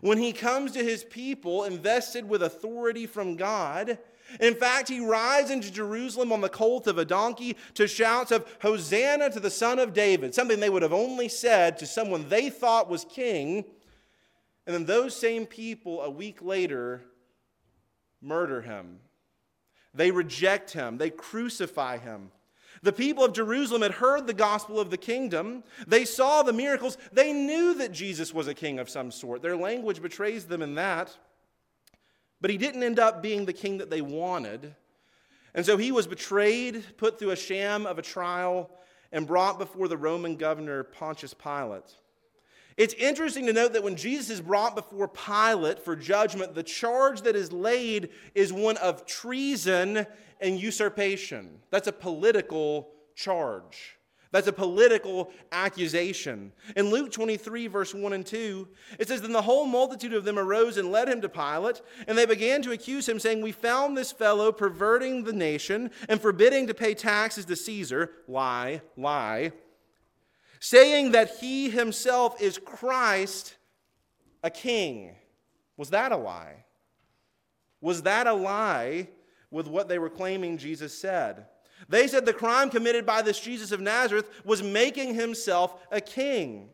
when 0.00 0.18
he 0.18 0.32
comes 0.32 0.72
to 0.72 0.84
his 0.84 1.04
people 1.04 1.64
invested 1.64 2.28
with 2.28 2.42
authority 2.42 3.06
from 3.06 3.36
God. 3.36 3.98
In 4.40 4.54
fact, 4.54 4.88
he 4.88 5.00
rides 5.00 5.50
into 5.50 5.70
Jerusalem 5.70 6.32
on 6.32 6.40
the 6.40 6.48
colt 6.48 6.86
of 6.86 6.98
a 6.98 7.04
donkey 7.04 7.56
to 7.74 7.86
shouts 7.86 8.30
of 8.30 8.46
Hosanna 8.60 9.30
to 9.30 9.40
the 9.40 9.50
Son 9.50 9.78
of 9.78 9.92
David, 9.92 10.34
something 10.34 10.60
they 10.60 10.70
would 10.70 10.82
have 10.82 10.92
only 10.92 11.28
said 11.28 11.78
to 11.78 11.86
someone 11.86 12.28
they 12.28 12.50
thought 12.50 12.88
was 12.88 13.04
king. 13.04 13.64
And 14.66 14.74
then 14.74 14.86
those 14.86 15.14
same 15.14 15.46
people, 15.46 16.00
a 16.00 16.10
week 16.10 16.40
later, 16.40 17.02
murder 18.22 18.62
him. 18.62 18.98
They 19.92 20.10
reject 20.10 20.72
him, 20.72 20.98
they 20.98 21.10
crucify 21.10 21.98
him. 21.98 22.30
The 22.84 22.92
people 22.92 23.24
of 23.24 23.32
Jerusalem 23.32 23.80
had 23.80 23.92
heard 23.92 24.26
the 24.26 24.34
gospel 24.34 24.78
of 24.78 24.90
the 24.90 24.98
kingdom. 24.98 25.64
They 25.86 26.04
saw 26.04 26.42
the 26.42 26.52
miracles. 26.52 26.98
They 27.12 27.32
knew 27.32 27.72
that 27.76 27.92
Jesus 27.92 28.34
was 28.34 28.46
a 28.46 28.52
king 28.52 28.78
of 28.78 28.90
some 28.90 29.10
sort. 29.10 29.40
Their 29.40 29.56
language 29.56 30.02
betrays 30.02 30.44
them 30.44 30.60
in 30.60 30.74
that. 30.74 31.16
But 32.42 32.50
he 32.50 32.58
didn't 32.58 32.82
end 32.82 32.98
up 32.98 33.22
being 33.22 33.46
the 33.46 33.54
king 33.54 33.78
that 33.78 33.88
they 33.88 34.02
wanted. 34.02 34.74
And 35.54 35.64
so 35.64 35.78
he 35.78 35.92
was 35.92 36.06
betrayed, 36.06 36.84
put 36.98 37.18
through 37.18 37.30
a 37.30 37.36
sham 37.36 37.86
of 37.86 37.98
a 37.98 38.02
trial, 38.02 38.70
and 39.10 39.26
brought 39.26 39.58
before 39.58 39.88
the 39.88 39.96
Roman 39.96 40.36
governor 40.36 40.84
Pontius 40.84 41.32
Pilate. 41.32 41.96
It's 42.76 42.94
interesting 42.94 43.46
to 43.46 43.52
note 43.54 43.72
that 43.72 43.84
when 43.84 43.96
Jesus 43.96 44.28
is 44.28 44.40
brought 44.42 44.74
before 44.74 45.08
Pilate 45.08 45.78
for 45.78 45.96
judgment, 45.96 46.54
the 46.54 46.62
charge 46.62 47.22
that 47.22 47.34
is 47.34 47.50
laid 47.50 48.10
is 48.34 48.52
one 48.52 48.76
of 48.78 49.06
treason 49.06 50.06
and 50.44 50.60
usurpation. 50.60 51.58
That's 51.70 51.88
a 51.88 51.92
political 51.92 52.90
charge. 53.16 53.98
That's 54.30 54.48
a 54.48 54.52
political 54.52 55.30
accusation. 55.52 56.52
In 56.76 56.90
Luke 56.90 57.12
23, 57.12 57.68
verse 57.68 57.94
1 57.94 58.12
and 58.12 58.26
2, 58.26 58.68
it 58.98 59.08
says, 59.08 59.22
Then 59.22 59.32
the 59.32 59.42
whole 59.42 59.64
multitude 59.64 60.12
of 60.12 60.24
them 60.24 60.38
arose 60.38 60.76
and 60.76 60.90
led 60.90 61.08
him 61.08 61.20
to 61.20 61.28
Pilate, 61.28 61.82
and 62.08 62.18
they 62.18 62.26
began 62.26 62.60
to 62.62 62.72
accuse 62.72 63.08
him, 63.08 63.20
saying, 63.20 63.42
We 63.42 63.52
found 63.52 63.96
this 63.96 64.10
fellow 64.10 64.50
perverting 64.50 65.22
the 65.22 65.32
nation 65.32 65.90
and 66.08 66.20
forbidding 66.20 66.66
to 66.66 66.74
pay 66.74 66.94
taxes 66.94 67.44
to 67.44 67.56
Caesar. 67.56 68.10
Lie, 68.26 68.82
lie 68.96 69.52
saying 70.64 71.10
that 71.10 71.36
he 71.40 71.68
himself 71.68 72.40
is 72.40 72.56
Christ, 72.56 73.54
a 74.42 74.48
king. 74.48 75.14
Was 75.76 75.90
that 75.90 76.10
a 76.10 76.16
lie? 76.16 76.64
Was 77.82 78.00
that 78.04 78.26
a 78.26 78.32
lie 78.32 79.08
with 79.54 79.68
what 79.68 79.88
they 79.88 79.98
were 79.98 80.10
claiming 80.10 80.58
Jesus 80.58 80.96
said? 80.96 81.46
They 81.88 82.06
said 82.06 82.26
the 82.26 82.32
crime 82.32 82.70
committed 82.70 83.06
by 83.06 83.22
this 83.22 83.40
Jesus 83.40 83.72
of 83.72 83.80
Nazareth 83.80 84.28
was 84.44 84.62
making 84.62 85.14
himself 85.14 85.76
a 85.90 86.00
king. 86.00 86.68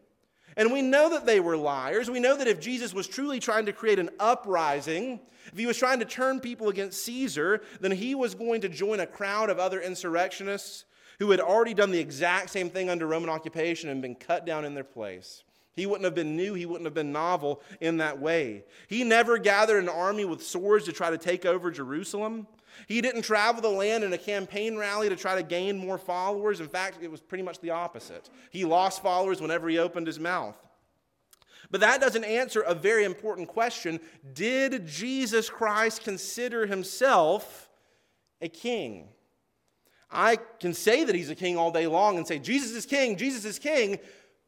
And 0.57 0.73
we 0.73 0.83
know 0.83 1.11
that 1.11 1.27
they 1.27 1.41
were 1.41 1.57
liars. 1.57 2.11
We 2.11 2.21
know 2.21 2.37
that 2.37 2.49
if 2.49 2.61
Jesus 2.61 2.93
was 2.93 3.07
truly 3.07 3.39
trying 3.39 3.67
to 3.67 3.73
create 3.73 3.99
an 3.99 4.11
uprising, 4.19 5.21
if 5.53 5.59
he 5.59 5.67
was 5.67 5.79
trying 5.79 6.01
to 6.01 6.05
turn 6.05 6.41
people 6.41 6.69
against 6.69 7.05
Caesar, 7.05 7.63
then 7.81 7.93
he 7.93 8.15
was 8.15 8.35
going 8.35 8.61
to 8.63 8.69
join 8.69 9.01
a 9.01 9.07
crowd 9.07 9.51
of 9.51 9.59
other 9.59 9.81
insurrectionists 9.81 10.85
who 11.19 11.31
had 11.31 11.41
already 11.41 11.75
done 11.75 11.91
the 11.91 11.99
exact 11.99 12.51
same 12.51 12.71
thing 12.71 12.89
under 12.89 13.07
Roman 13.07 13.31
occupation 13.31 13.91
and 13.91 14.03
been 14.03 14.15
cut 14.15 14.47
down 14.47 14.65
in 14.65 14.75
their 14.75 14.85
place. 14.85 15.45
He 15.77 15.87
wouldn't 15.87 16.05
have 16.05 16.15
been 16.15 16.37
new, 16.37 16.55
he 16.55 16.67
wouldn't 16.67 16.87
have 16.87 16.95
been 16.95 17.13
novel 17.13 17.63
in 17.81 17.99
that 17.99 18.21
way. 18.21 18.65
He 18.89 19.05
never 19.05 19.39
gathered 19.39 19.83
an 19.83 19.89
army 19.89 20.25
with 20.25 20.43
swords 20.43 20.85
to 20.87 20.93
try 20.93 21.11
to 21.11 21.19
take 21.19 21.47
over 21.47 21.71
Jerusalem. 21.71 22.47
He 22.87 23.01
didn't 23.01 23.23
travel 23.23 23.63
the 23.63 23.69
land 23.69 24.05
in 24.05 24.13
a 24.13 24.19
campaign 24.19 24.77
rally 24.77 25.09
to 25.09 25.17
try 25.17 25.37
to 25.37 25.43
gain 25.43 25.79
more 25.79 25.99
followers. 25.99 26.61
In 26.61 26.69
fact, 26.69 26.99
it 27.03 27.11
was 27.11 27.21
pretty 27.21 27.43
much 27.43 27.61
the 27.61 27.71
opposite. 27.71 28.31
He 28.51 28.65
lost 28.65 29.03
followers 29.03 29.41
whenever 29.41 29.69
he 29.69 29.79
opened 29.79 30.07
his 30.07 30.19
mouth. 30.19 30.57
But 31.71 31.81
that 31.83 32.01
doesn't 32.01 32.25
answer 32.25 32.63
a 32.63 32.75
very 32.75 33.05
important 33.05 33.49
question 33.49 34.01
Did 34.33 34.87
Jesus 34.87 35.49
Christ 35.49 36.03
consider 36.03 36.67
himself 36.67 37.69
a 38.41 38.49
king? 38.49 39.09
I 40.11 40.37
can 40.59 40.75
say 40.75 41.05
that 41.05 41.15
he's 41.15 41.31
a 41.31 41.37
king 41.37 41.57
all 41.57 41.71
day 41.71 41.87
long 41.87 42.17
and 42.17 42.27
say, 42.27 42.41
Jesus 42.41 42.73
is 42.73 42.85
king, 42.85 43.17
Jesus 43.17 43.45
is 43.45 43.59
king. 43.59 43.99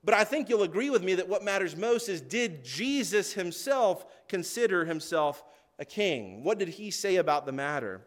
But 0.05 0.15
I 0.15 0.25
think 0.25 0.49
you'll 0.49 0.65
agree 0.65 0.91
with 0.91 1.05
me 1.05 1.15
that 1.15 1.29
what 1.29 1.45
matters 1.45 1.77
most 1.77 2.09
is 2.09 2.21
did 2.21 2.65
Jesus 2.65 3.33
himself 3.33 4.05
consider 4.29 4.85
himself 4.85 5.45
a 5.79 5.85
king? 5.85 6.43
What 6.43 6.59
did 6.59 6.69
he 6.69 6.91
say 6.91 7.17
about 7.17 7.47
the 7.47 7.53
matter? 7.53 8.01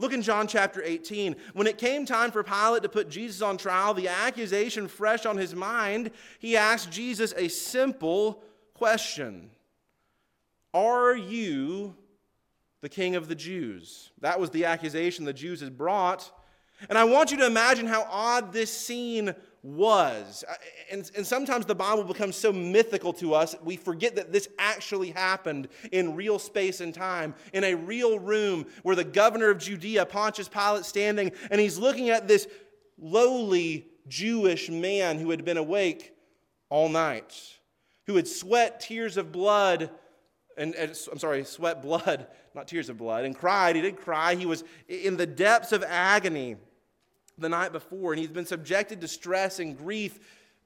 Look 0.00 0.14
in 0.14 0.22
John 0.22 0.46
chapter 0.46 0.82
18. 0.82 1.36
When 1.52 1.66
it 1.66 1.76
came 1.76 2.06
time 2.06 2.30
for 2.30 2.42
Pilate 2.42 2.82
to 2.84 2.88
put 2.88 3.10
Jesus 3.10 3.42
on 3.42 3.58
trial, 3.58 3.92
the 3.92 4.08
accusation 4.08 4.88
fresh 4.88 5.26
on 5.26 5.36
his 5.36 5.54
mind, 5.54 6.10
he 6.38 6.56
asked 6.56 6.90
Jesus 6.90 7.34
a 7.36 7.48
simple 7.48 8.42
question 8.72 9.50
Are 10.72 11.14
you 11.14 11.94
the 12.80 12.88
king 12.88 13.14
of 13.14 13.28
the 13.28 13.34
Jews? 13.34 14.10
That 14.22 14.40
was 14.40 14.48
the 14.48 14.64
accusation 14.64 15.26
the 15.26 15.34
Jews 15.34 15.60
had 15.60 15.76
brought. 15.76 16.32
And 16.88 16.96
I 16.96 17.04
want 17.04 17.30
you 17.30 17.36
to 17.36 17.46
imagine 17.46 17.86
how 17.86 18.06
odd 18.10 18.54
this 18.54 18.74
scene 18.74 19.34
was. 19.62 20.44
Uh, 20.48 20.54
and, 20.90 21.10
and, 21.16 21.26
sometimes 21.26 21.66
the 21.66 21.74
Bible 21.74 22.04
becomes 22.04 22.36
so 22.36 22.52
mythical 22.52 23.12
to 23.14 23.34
us, 23.34 23.54
we 23.62 23.76
forget 23.76 24.16
that 24.16 24.32
this 24.32 24.48
actually 24.58 25.10
happened 25.10 25.68
in 25.92 26.16
real 26.16 26.38
space 26.38 26.80
and 26.80 26.94
time, 26.94 27.34
in 27.52 27.64
a 27.64 27.74
real 27.74 28.18
room 28.18 28.66
where 28.82 28.96
the 28.96 29.04
governor 29.04 29.50
of 29.50 29.58
Judea, 29.58 30.06
Pontius 30.06 30.48
Pilate, 30.48 30.84
standing, 30.84 31.32
and 31.50 31.60
he's 31.60 31.78
looking 31.78 32.08
at 32.10 32.26
this 32.26 32.48
lowly 32.98 33.86
Jewish 34.08 34.70
man 34.70 35.18
who 35.18 35.30
had 35.30 35.44
been 35.44 35.58
awake 35.58 36.14
all 36.70 36.88
night, 36.88 37.36
who 38.06 38.16
had 38.16 38.26
sweat 38.26 38.80
tears 38.80 39.16
of 39.16 39.30
blood. 39.30 39.90
And, 40.56 40.74
and 40.74 40.98
I'm 41.12 41.18
sorry, 41.18 41.44
sweat 41.44 41.82
blood, 41.82 42.26
not 42.54 42.66
tears 42.66 42.88
of 42.88 42.96
blood, 42.96 43.24
and 43.26 43.36
cried. 43.36 43.76
He 43.76 43.82
didn't 43.82 44.00
cry. 44.00 44.34
He 44.36 44.46
was 44.46 44.64
in 44.88 45.18
the 45.18 45.26
depths 45.26 45.72
of 45.72 45.84
agony 45.84 46.56
the 47.40 47.48
night 47.48 47.72
before, 47.72 48.12
and 48.12 48.20
he's 48.20 48.30
been 48.30 48.46
subjected 48.46 49.00
to 49.00 49.08
stress 49.08 49.58
and 49.58 49.76
grief 49.76 50.18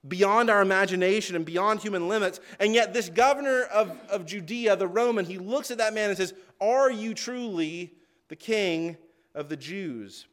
beyond 0.07 0.51
our 0.51 0.61
imagination 0.61 1.37
and 1.37 1.45
beyond 1.45 1.81
human 1.81 2.09
limits. 2.09 2.41
And 2.61 2.75
yet, 2.75 2.93
this 2.93 3.09
governor 3.09 3.63
of, 3.63 3.97
of 4.11 4.27
Judea, 4.27 4.77
the 4.77 4.87
Roman, 4.89 5.25
he 5.25 5.39
looks 5.39 5.71
at 5.71 5.79
that 5.79 5.95
man 5.95 6.11
and 6.11 6.17
says, 6.17 6.35
Are 6.61 6.91
you 6.91 7.15
truly 7.15 7.95
the 8.29 8.37
king 8.37 8.97
of 9.35 9.49
the 9.49 9.57
Jews? 9.57 10.27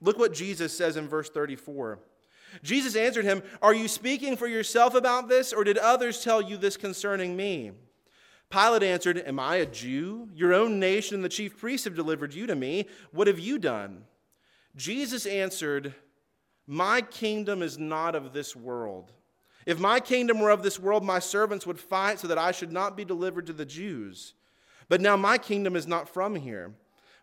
Look 0.00 0.18
what 0.18 0.34
Jesus 0.34 0.76
says 0.76 0.96
in 0.96 1.08
verse 1.08 1.30
34. 1.30 1.98
Jesus 2.62 2.94
answered 2.94 3.24
him, 3.24 3.42
Are 3.62 3.74
you 3.74 3.88
speaking 3.88 4.36
for 4.36 4.46
yourself 4.46 4.94
about 4.94 5.28
this, 5.28 5.52
or 5.52 5.64
did 5.64 5.78
others 5.78 6.22
tell 6.22 6.42
you 6.42 6.56
this 6.56 6.76
concerning 6.76 7.36
me? 7.36 7.72
Pilate 8.50 8.82
answered, 8.82 9.18
Am 9.26 9.40
I 9.40 9.56
a 9.56 9.66
Jew? 9.66 10.28
Your 10.34 10.52
own 10.52 10.78
nation 10.78 11.16
and 11.16 11.24
the 11.24 11.28
chief 11.28 11.58
priests 11.58 11.84
have 11.84 11.96
delivered 11.96 12.34
you 12.34 12.46
to 12.46 12.54
me. 12.54 12.86
What 13.10 13.26
have 13.26 13.38
you 13.38 13.58
done? 13.58 14.04
Jesus 14.76 15.26
answered, 15.26 15.94
My 16.66 17.00
kingdom 17.00 17.62
is 17.62 17.78
not 17.78 18.14
of 18.14 18.32
this 18.32 18.56
world. 18.56 19.12
If 19.66 19.78
my 19.78 20.00
kingdom 20.00 20.40
were 20.40 20.50
of 20.50 20.62
this 20.62 20.78
world, 20.78 21.04
my 21.04 21.18
servants 21.18 21.66
would 21.66 21.80
fight 21.80 22.20
so 22.20 22.28
that 22.28 22.38
I 22.38 22.52
should 22.52 22.72
not 22.72 22.96
be 22.96 23.04
delivered 23.04 23.46
to 23.46 23.52
the 23.52 23.64
Jews. 23.64 24.34
But 24.88 25.00
now 25.00 25.16
my 25.16 25.38
kingdom 25.38 25.76
is 25.76 25.86
not 25.86 26.08
from 26.08 26.34
here. 26.34 26.74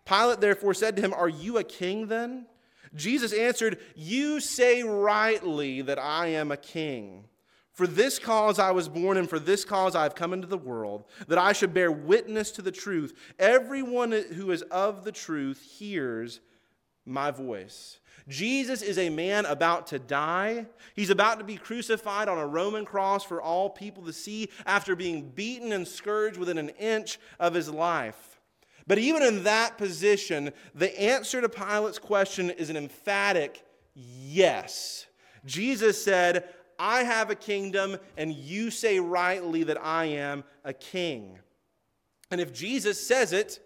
Pilate 0.06 0.42
therefore 0.42 0.74
said 0.74 0.96
to 0.96 1.02
him, 1.02 1.14
Are 1.14 1.30
you 1.30 1.58
a 1.58 1.64
king 1.64 2.08
then? 2.08 2.48
Jesus 2.96 3.34
answered, 3.34 3.80
You 3.96 4.40
say 4.40 4.84
rightly 4.84 5.82
that 5.84 6.00
I 6.00 6.28
am 6.28 6.52
a 6.52 6.58
king. 6.58 7.26
For 7.74 7.88
this 7.88 8.20
cause 8.20 8.60
I 8.60 8.72
was 8.72 8.90
born, 8.90 9.18
and 9.18 9.30
for 9.30 9.40
this 9.40 9.64
cause 9.64 9.96
I 9.96 10.04
have 10.04 10.16
come 10.16 10.34
into 10.34 10.48
the 10.48 10.58
world, 10.58 11.06
that 11.28 11.38
I 11.38 11.54
should 11.54 11.74
bear 11.74 11.92
witness 11.92 12.52
to 12.52 12.62
the 12.62 12.72
truth. 12.72 13.18
Everyone 13.40 14.12
who 14.12 14.52
is 14.52 14.62
of 14.64 15.06
the 15.06 15.12
truth 15.12 15.62
hears 15.62 16.42
my 17.06 17.32
voice. 17.32 18.00
Jesus 18.28 18.82
is 18.82 18.98
a 18.98 19.10
man 19.10 19.46
about 19.46 19.88
to 19.88 20.00
die. 20.00 20.66
He's 20.96 21.10
about 21.10 21.40
to 21.40 21.44
be 21.44 21.58
crucified 21.58 22.30
on 22.30 22.38
a 22.38 22.48
Roman 22.48 22.86
cross 22.86 23.24
for 23.24 23.42
all 23.42 23.70
people 23.70 24.06
to 24.06 24.14
see 24.14 24.50
after 24.66 24.96
being 24.96 25.30
beaten 25.30 25.72
and 25.72 25.88
scourged 25.88 26.38
within 26.38 26.58
an 26.58 26.70
inch 26.70 27.20
of 27.40 27.54
his 27.54 27.70
life. 27.70 28.40
But 28.88 29.00
even 29.00 29.24
in 29.24 29.44
that 29.44 29.78
position, 29.78 30.52
the 30.76 31.00
answer 31.00 31.42
to 31.42 31.50
Pilate's 31.50 32.00
question 32.00 32.50
is 32.50 32.70
an 32.70 32.78
emphatic 32.78 33.64
yes. 33.96 35.06
Jesus 35.46 36.04
said, 36.04 36.50
I 36.78 37.04
have 37.04 37.30
a 37.30 37.36
kingdom, 37.36 37.98
and 38.18 38.34
you 38.34 38.72
say 38.72 39.00
rightly 39.00 39.64
that 39.64 39.84
I 39.84 40.06
am 40.06 40.44
a 40.64 40.74
king. 40.74 41.40
And 42.32 42.42
if 42.42 42.54
Jesus 42.54 43.06
says 43.06 43.34
it, 43.34 43.60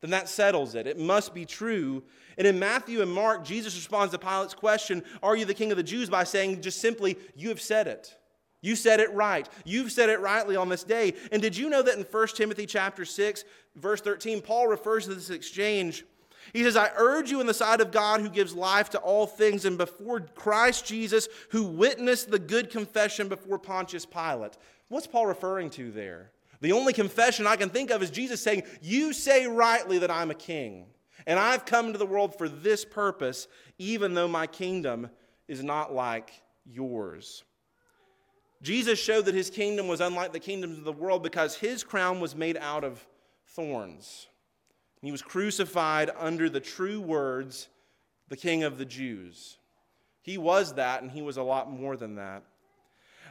then 0.00 0.10
that 0.10 0.28
settles 0.28 0.74
it. 0.74 0.86
It 0.86 0.98
must 0.98 1.34
be 1.34 1.44
true. 1.44 2.04
And 2.38 2.46
in 2.46 2.58
Matthew 2.58 3.02
and 3.02 3.12
Mark, 3.12 3.44
Jesus 3.44 3.74
responds 3.74 4.12
to 4.12 4.18
Pilate's 4.18 4.54
question, 4.54 5.02
Are 5.22 5.36
you 5.36 5.44
the 5.44 5.54
king 5.54 5.70
of 5.70 5.76
the 5.76 5.82
Jews? 5.82 6.08
by 6.08 6.24
saying 6.24 6.62
just 6.62 6.80
simply, 6.80 7.18
You 7.34 7.48
have 7.50 7.60
said 7.60 7.86
it. 7.86 8.16
You 8.60 8.74
said 8.76 9.00
it 9.00 9.12
right. 9.12 9.48
You've 9.64 9.92
said 9.92 10.08
it 10.08 10.20
rightly 10.20 10.56
on 10.56 10.68
this 10.68 10.82
day. 10.82 11.14
And 11.30 11.42
did 11.42 11.56
you 11.56 11.68
know 11.68 11.82
that 11.82 11.96
in 11.96 12.04
1 12.04 12.26
Timothy 12.28 12.66
chapter 12.66 13.04
6, 13.04 13.44
verse 13.76 14.00
13, 14.00 14.40
Paul 14.40 14.68
refers 14.68 15.06
to 15.06 15.14
this 15.14 15.30
exchange? 15.30 16.04
He 16.52 16.62
says, 16.62 16.76
I 16.76 16.90
urge 16.96 17.30
you 17.30 17.40
in 17.40 17.46
the 17.46 17.54
sight 17.54 17.80
of 17.80 17.92
God 17.92 18.20
who 18.20 18.28
gives 18.28 18.54
life 18.54 18.90
to 18.90 18.98
all 18.98 19.26
things 19.26 19.64
and 19.64 19.76
before 19.76 20.20
Christ 20.20 20.86
Jesus 20.86 21.28
who 21.50 21.64
witnessed 21.64 22.30
the 22.30 22.38
good 22.38 22.70
confession 22.70 23.28
before 23.28 23.58
Pontius 23.58 24.06
Pilate. 24.06 24.56
What's 24.88 25.06
Paul 25.06 25.26
referring 25.26 25.70
to 25.70 25.90
there? 25.90 26.30
The 26.60 26.72
only 26.72 26.92
confession 26.92 27.46
I 27.46 27.56
can 27.56 27.68
think 27.68 27.90
of 27.90 28.02
is 28.02 28.10
Jesus 28.10 28.42
saying, 28.42 28.64
You 28.80 29.12
say 29.12 29.46
rightly 29.46 29.98
that 29.98 30.10
I'm 30.10 30.30
a 30.30 30.34
king, 30.34 30.86
and 31.28 31.38
I've 31.38 31.66
come 31.66 31.88
into 31.88 31.98
the 31.98 32.06
world 32.06 32.38
for 32.38 32.48
this 32.48 32.86
purpose, 32.86 33.48
even 33.76 34.14
though 34.14 34.26
my 34.26 34.46
kingdom 34.46 35.10
is 35.46 35.62
not 35.62 35.94
like 35.94 36.32
yours. 36.64 37.44
Jesus 38.62 38.98
showed 38.98 39.26
that 39.26 39.34
his 39.34 39.50
kingdom 39.50 39.88
was 39.88 40.00
unlike 40.00 40.32
the 40.32 40.40
kingdoms 40.40 40.78
of 40.78 40.84
the 40.84 40.92
world 40.92 41.22
because 41.22 41.54
his 41.54 41.84
crown 41.84 42.18
was 42.18 42.34
made 42.34 42.56
out 42.56 42.82
of 42.82 43.06
thorns. 43.46 44.26
He 45.02 45.12
was 45.12 45.20
crucified 45.20 46.10
under 46.18 46.48
the 46.48 46.60
true 46.60 46.98
words, 46.98 47.68
the 48.28 48.36
King 48.36 48.64
of 48.64 48.78
the 48.78 48.86
Jews. 48.86 49.58
He 50.22 50.38
was 50.38 50.74
that, 50.74 51.02
and 51.02 51.10
he 51.10 51.20
was 51.20 51.36
a 51.36 51.42
lot 51.42 51.70
more 51.70 51.98
than 51.98 52.14
that. 52.14 52.42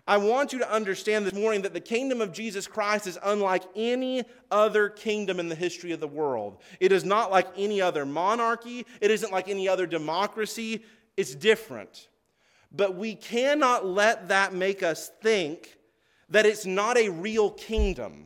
I 0.07 0.15
want 0.17 0.53
you 0.53 0.59
to 0.59 0.71
understand 0.71 1.25
this 1.25 1.33
morning 1.33 1.63
that 1.63 1.73
the 1.73 1.81
kingdom 1.81 2.21
of 2.21 2.31
Jesus 2.31 2.65
Christ 2.65 3.07
is 3.07 3.19
unlike 3.21 3.63
any 3.75 4.23
other 4.49 4.87
kingdom 4.87 5.37
in 5.37 5.49
the 5.49 5.55
history 5.55 5.91
of 5.91 5.99
the 5.99 6.07
world. 6.07 6.61
It 6.79 6.93
is 6.93 7.03
not 7.03 7.29
like 7.29 7.47
any 7.57 7.81
other 7.81 8.05
monarchy, 8.05 8.85
it 9.01 9.11
isn't 9.11 9.33
like 9.33 9.49
any 9.49 9.67
other 9.67 9.85
democracy. 9.85 10.83
It's 11.17 11.35
different. 11.35 12.07
But 12.71 12.95
we 12.95 13.15
cannot 13.15 13.85
let 13.85 14.29
that 14.29 14.53
make 14.53 14.83
us 14.83 15.09
think 15.21 15.77
that 16.29 16.45
it's 16.45 16.65
not 16.65 16.97
a 16.97 17.09
real 17.09 17.49
kingdom. 17.49 18.25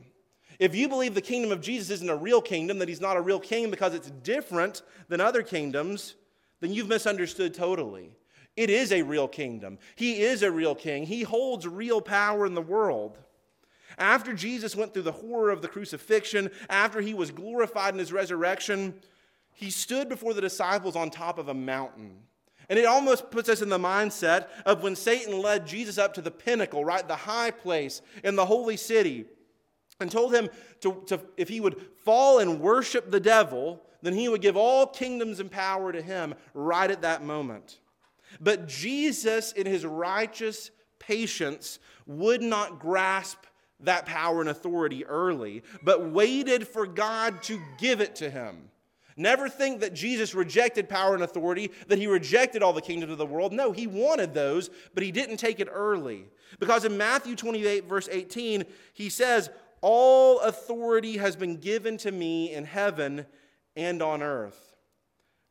If 0.60 0.76
you 0.76 0.88
believe 0.90 1.16
the 1.16 1.22
kingdom 1.22 1.52
of 1.52 1.62
Jesus 1.62 1.90
isn't 1.90 2.10
a 2.10 2.16
real 2.16 2.42
kingdom, 2.42 2.78
that 2.80 2.90
he's 2.90 3.02
not 3.02 3.18
a 3.18 3.22
real 3.22 3.40
king 3.40 3.72
because 3.72 3.96
it's 3.96 4.12
different 4.12 4.84
than 5.08 5.20
other 5.22 5.42
kingdoms, 5.42 6.16
then 6.60 6.72
you've 6.72 6.88
misunderstood 6.88 7.54
totally. 7.54 8.16
It 8.62 8.70
is 8.70 8.91
a 8.91 9.01
real 9.01 9.27
kingdom. 9.27 9.80
He 9.96 10.22
is 10.22 10.44
a 10.44 10.51
real 10.51 10.75
king. 10.75 11.08
He 11.08 11.24
holds 11.24 11.68
real 11.68 12.00
power 12.00 12.46
in 12.46 12.53
the 12.53 12.62
world. 12.62 13.18
After 13.98 14.34
Jesus 14.34 14.75
went 14.75 14.94
through 14.94 15.01
the 15.01 15.12
horror 15.12 15.50
of 15.50 15.63
the 15.63 15.68
crucifixion, 15.68 16.51
after 16.70 17.01
he 17.01 17.15
was 17.15 17.32
glorified 17.32 17.96
in 17.96 18.00
his 18.00 18.13
resurrection, 18.13 18.94
he 19.51 19.72
stood 19.72 20.10
before 20.10 20.36
the 20.36 20.41
disciples 20.41 20.96
on 20.96 21.10
top 21.10 21.39
of 21.39 21.48
a 21.48 21.56
mountain. 21.56 22.20
And 22.70 22.77
it 22.77 22.86
almost 22.86 23.32
puts 23.32 23.50
us 23.50 23.63
in 23.63 23.70
the 23.70 23.80
mindset 23.80 24.48
of 24.63 24.84
when 24.84 24.96
Satan 24.96 25.41
led 25.41 25.65
Jesus 25.65 25.98
up 25.98 26.13
to 26.13 26.22
the 26.22 26.30
pinnacle, 26.30 26.86
right, 26.86 27.08
the 27.08 27.15
high 27.15 27.50
place 27.50 28.03
in 28.24 28.36
the 28.36 28.46
holy 28.46 28.77
city, 28.77 29.25
and 30.00 30.12
told 30.12 30.36
him 30.36 30.50
to, 30.82 31.01
to, 31.08 31.20
if 31.36 31.50
he 31.50 31.60
would 31.60 31.84
fall 32.06 32.38
and 32.38 32.62
worship 32.62 33.10
the 33.10 33.20
devil, 33.20 33.82
then 34.03 34.13
he 34.13 34.30
would 34.30 34.41
give 34.41 34.56
all 34.56 34.86
kingdoms 34.86 35.39
and 35.39 35.50
power 35.50 35.91
to 35.91 36.01
him 36.03 36.36
right 36.53 36.91
at 36.91 37.01
that 37.01 37.24
moment. 37.24 37.80
But 38.40 38.68
Jesus, 38.68 39.52
in 39.52 39.66
his 39.66 39.86
righteous 39.86 40.72
patience, 41.00 41.80
would 42.06 42.42
not 42.42 42.80
grasp 42.80 43.40
that 43.82 44.06
power 44.06 44.42
and 44.42 44.50
authority 44.50 45.06
early, 45.06 45.64
but 45.84 46.12
waited 46.12 46.68
for 46.68 46.86
God 46.86 47.42
to 47.44 47.60
give 47.80 48.00
it 48.02 48.16
to 48.18 48.30
him. 48.30 48.70
Never 49.18 49.50
think 49.50 49.82
that 49.82 49.94
Jesus 49.94 50.34
rejected 50.34 50.88
power 50.88 51.14
and 51.14 51.24
authority, 51.24 51.72
that 51.88 52.00
he 52.00 52.08
rejected 52.08 52.64
all 52.64 52.74
the 52.74 52.82
kingdoms 52.82 53.12
of 53.12 53.18
the 53.18 53.26
world. 53.26 53.52
No, 53.52 53.72
he 53.72 53.86
wanted 53.88 54.34
those, 54.34 54.70
but 54.94 55.04
he 55.04 55.12
didn't 55.12 55.38
take 55.38 55.60
it 55.60 55.68
early. 55.72 56.26
Because 56.60 56.86
in 56.86 56.98
Matthew 56.98 57.36
28, 57.36 57.86
verse 57.86 58.08
18, 58.12 58.64
he 58.94 59.10
says, 59.10 59.50
All 59.82 60.40
authority 60.40 61.18
has 61.18 61.36
been 61.36 61.58
given 61.58 61.98
to 61.98 62.12
me 62.12 62.54
in 62.54 62.64
heaven 62.64 63.26
and 63.76 64.02
on 64.02 64.24
earth. 64.24 64.76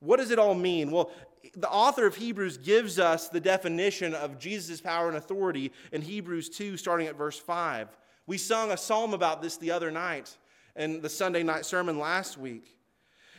What 0.01 0.17
does 0.17 0.31
it 0.31 0.39
all 0.39 0.55
mean? 0.55 0.91
Well, 0.91 1.11
the 1.55 1.71
author 1.71 2.07
of 2.07 2.17
Hebrews 2.17 2.59
gives 2.59 2.99
us 2.99 3.29
the 3.29 3.41
definition 3.41 4.15
of 4.15 4.39
Jesus' 4.39 4.81
power 4.81 5.09
and 5.09 5.17
authority 5.17 5.73
in 5.93 6.03
Hebrews 6.03 6.49
2, 6.51 6.77
starting 6.77 7.07
at 7.07 7.17
verse 7.17 7.39
5. 7.39 7.89
We 8.27 8.39
sung 8.39 8.71
a 8.71 8.77
psalm 8.77 9.15
about 9.15 9.43
this 9.43 9.57
the 9.57 9.71
other 9.71 9.91
night 9.91 10.37
in 10.77 11.01
the 11.01 11.09
Sunday 11.09 11.43
night 11.43 11.67
sermon 11.67 11.99
last 11.99 12.39
week. 12.39 12.77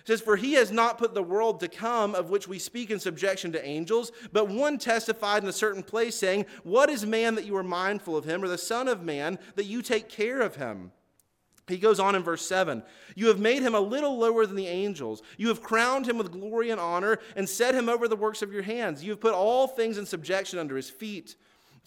It 0.01 0.07
says, 0.07 0.21
For 0.21 0.35
he 0.35 0.53
has 0.53 0.71
not 0.71 0.97
put 0.97 1.13
the 1.13 1.23
world 1.23 1.59
to 1.59 1.67
come 1.67 2.15
of 2.15 2.29
which 2.29 2.47
we 2.47 2.57
speak 2.57 2.89
in 2.89 2.99
subjection 2.99 3.51
to 3.51 3.65
angels, 3.65 4.11
but 4.31 4.49
one 4.49 4.79
testified 4.79 5.43
in 5.43 5.49
a 5.49 5.53
certain 5.53 5.83
place, 5.83 6.15
saying, 6.15 6.45
What 6.63 6.89
is 6.89 7.05
man 7.05 7.35
that 7.35 7.45
you 7.45 7.55
are 7.55 7.63
mindful 7.63 8.17
of 8.17 8.25
him, 8.25 8.43
or 8.43 8.47
the 8.47 8.57
Son 8.57 8.87
of 8.87 9.03
Man 9.03 9.37
that 9.55 9.65
you 9.65 9.81
take 9.81 10.09
care 10.09 10.41
of 10.41 10.55
him? 10.55 10.91
He 11.67 11.77
goes 11.77 11.99
on 11.99 12.15
in 12.15 12.23
verse 12.23 12.45
7 12.45 12.83
You 13.15 13.27
have 13.27 13.39
made 13.39 13.61
him 13.61 13.75
a 13.75 13.79
little 13.79 14.17
lower 14.17 14.45
than 14.45 14.55
the 14.55 14.67
angels. 14.67 15.21
You 15.37 15.47
have 15.49 15.61
crowned 15.61 16.07
him 16.07 16.17
with 16.17 16.31
glory 16.31 16.69
and 16.69 16.79
honor 16.79 17.19
and 17.35 17.47
set 17.47 17.75
him 17.75 17.89
over 17.89 18.07
the 18.07 18.15
works 18.15 18.41
of 18.41 18.51
your 18.51 18.63
hands. 18.63 19.03
You 19.03 19.11
have 19.11 19.21
put 19.21 19.33
all 19.33 19.67
things 19.67 19.97
in 19.97 20.05
subjection 20.05 20.59
under 20.59 20.75
his 20.75 20.89
feet. 20.89 21.35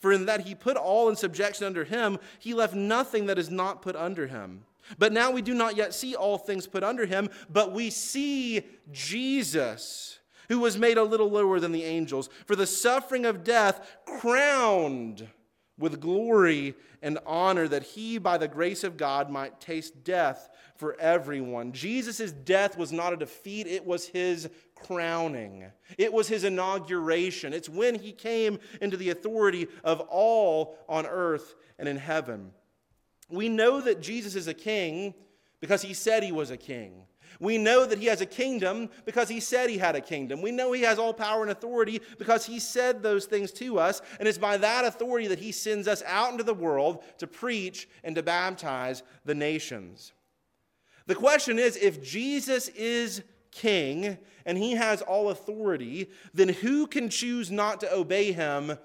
For 0.00 0.12
in 0.12 0.26
that 0.26 0.42
he 0.42 0.54
put 0.54 0.76
all 0.76 1.08
in 1.08 1.16
subjection 1.16 1.66
under 1.66 1.84
him, 1.84 2.18
he 2.38 2.52
left 2.52 2.74
nothing 2.74 3.26
that 3.26 3.38
is 3.38 3.50
not 3.50 3.82
put 3.82 3.96
under 3.96 4.26
him. 4.26 4.64
But 4.98 5.12
now 5.12 5.30
we 5.30 5.40
do 5.40 5.54
not 5.54 5.76
yet 5.76 5.94
see 5.94 6.14
all 6.14 6.36
things 6.36 6.66
put 6.66 6.84
under 6.84 7.06
him, 7.06 7.30
but 7.48 7.72
we 7.72 7.88
see 7.88 8.62
Jesus, 8.92 10.18
who 10.48 10.58
was 10.58 10.76
made 10.76 10.98
a 10.98 11.04
little 11.04 11.30
lower 11.30 11.58
than 11.58 11.72
the 11.72 11.84
angels, 11.84 12.28
for 12.44 12.54
the 12.54 12.66
suffering 12.66 13.24
of 13.24 13.44
death, 13.44 13.96
crowned 14.04 15.26
with 15.78 16.00
glory 16.00 16.74
and 17.02 17.18
honor, 17.26 17.66
that 17.68 17.82
he, 17.82 18.18
by 18.18 18.38
the 18.38 18.48
grace 18.48 18.84
of 18.84 18.96
God, 18.96 19.30
might 19.30 19.60
taste 19.60 20.04
death 20.04 20.48
for 20.76 20.98
everyone. 21.00 21.72
Jesus' 21.72 22.32
death 22.32 22.78
was 22.78 22.92
not 22.92 23.12
a 23.12 23.16
defeat, 23.16 23.66
it 23.66 23.84
was 23.84 24.06
his 24.06 24.48
crowning, 24.74 25.66
it 25.98 26.12
was 26.12 26.28
his 26.28 26.44
inauguration. 26.44 27.52
It's 27.52 27.68
when 27.68 27.98
he 27.98 28.12
came 28.12 28.58
into 28.80 28.96
the 28.96 29.10
authority 29.10 29.68
of 29.82 30.00
all 30.00 30.78
on 30.88 31.06
earth 31.06 31.54
and 31.78 31.88
in 31.88 31.96
heaven. 31.96 32.52
We 33.28 33.48
know 33.48 33.80
that 33.80 34.00
Jesus 34.00 34.34
is 34.34 34.48
a 34.48 34.54
king 34.54 35.14
because 35.60 35.82
he 35.82 35.94
said 35.94 36.22
he 36.22 36.32
was 36.32 36.50
a 36.50 36.56
king. 36.56 37.04
We 37.40 37.58
know 37.58 37.86
that 37.86 37.98
he 37.98 38.06
has 38.06 38.20
a 38.20 38.26
kingdom 38.26 38.90
because 39.04 39.28
he 39.28 39.40
said 39.40 39.70
he 39.70 39.78
had 39.78 39.96
a 39.96 40.00
kingdom. 40.00 40.42
We 40.42 40.52
know 40.52 40.72
he 40.72 40.82
has 40.82 40.98
all 40.98 41.14
power 41.14 41.42
and 41.42 41.50
authority 41.50 42.00
because 42.18 42.46
he 42.46 42.58
said 42.58 43.02
those 43.02 43.26
things 43.26 43.50
to 43.52 43.78
us. 43.78 44.00
And 44.18 44.28
it's 44.28 44.38
by 44.38 44.56
that 44.58 44.84
authority 44.84 45.26
that 45.28 45.38
he 45.38 45.52
sends 45.52 45.88
us 45.88 46.02
out 46.06 46.32
into 46.32 46.44
the 46.44 46.54
world 46.54 47.02
to 47.18 47.26
preach 47.26 47.88
and 48.02 48.14
to 48.16 48.22
baptize 48.22 49.02
the 49.24 49.34
nations. 49.34 50.12
The 51.06 51.14
question 51.14 51.58
is 51.58 51.76
if 51.76 52.02
Jesus 52.02 52.68
is 52.68 53.22
king 53.50 54.18
and 54.46 54.58
he 54.58 54.72
has 54.72 55.02
all 55.02 55.30
authority, 55.30 56.10
then 56.32 56.48
who 56.48 56.86
can 56.86 57.08
choose 57.08 57.50
not 57.50 57.80
to 57.80 57.94
obey 57.94 58.32
him 58.32 58.78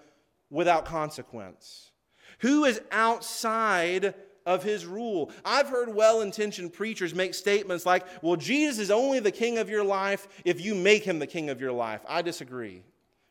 without 0.50 0.86
consequence? 0.86 1.92
Who 2.40 2.66
is 2.66 2.82
outside 2.92 4.16
of 4.46 4.64
his 4.64 4.86
rule. 4.86 5.32
I've 5.44 5.70
heard 5.70 5.94
well 5.94 6.22
intentioned 6.22 6.74
preachers 6.74 7.14
make 7.14 7.34
statements 7.34 7.86
like, 7.86 8.06
well, 8.22 8.36
Jesus 8.36 8.80
is 8.80 8.92
only 8.92 9.20
the 9.20 9.32
king 9.32 9.58
of 9.58 9.70
your 9.70 9.84
life 9.84 10.28
if 10.46 10.62
you 10.62 10.76
make 10.76 11.04
him 11.04 11.20
the 11.20 11.28
king 11.28 11.50
of 11.50 11.62
your 11.62 11.72
life. 11.72 12.02
I 12.08 12.22
disagree. 12.22 12.84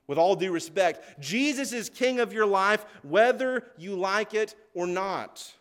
With 0.07 0.18
all 0.18 0.37
due 0.37 0.53
respect, 0.53 1.21
Jesus 1.21 1.73
is 1.73 1.90
king 1.90 2.18
of 2.18 2.33
your 2.33 2.47
life 2.47 2.85
whether 3.03 3.64
you 3.77 3.94
like 3.94 4.33
it 4.33 4.55
or 4.75 4.87
not. 4.87 5.53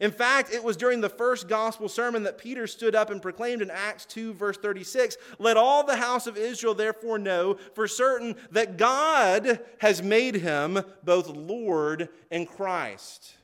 In 0.00 0.10
fact, 0.10 0.52
it 0.52 0.64
was 0.64 0.76
during 0.76 1.00
the 1.00 1.08
first 1.08 1.48
gospel 1.48 1.88
sermon 1.88 2.24
that 2.24 2.38
Peter 2.38 2.66
stood 2.66 2.94
up 2.94 3.10
and 3.10 3.22
proclaimed 3.22 3.62
in 3.62 3.70
Acts 3.70 4.04
2, 4.06 4.34
verse 4.34 4.56
36 4.56 5.16
Let 5.38 5.56
all 5.56 5.84
the 5.84 5.96
house 5.96 6.26
of 6.26 6.36
Israel 6.36 6.74
therefore 6.74 7.18
know 7.18 7.58
for 7.74 7.86
certain 7.86 8.36
that 8.50 8.76
God 8.76 9.60
has 9.78 10.02
made 10.02 10.36
him 10.36 10.80
both 11.04 11.28
Lord 11.28 12.08
and 12.30 12.48
Christ. 12.48 13.34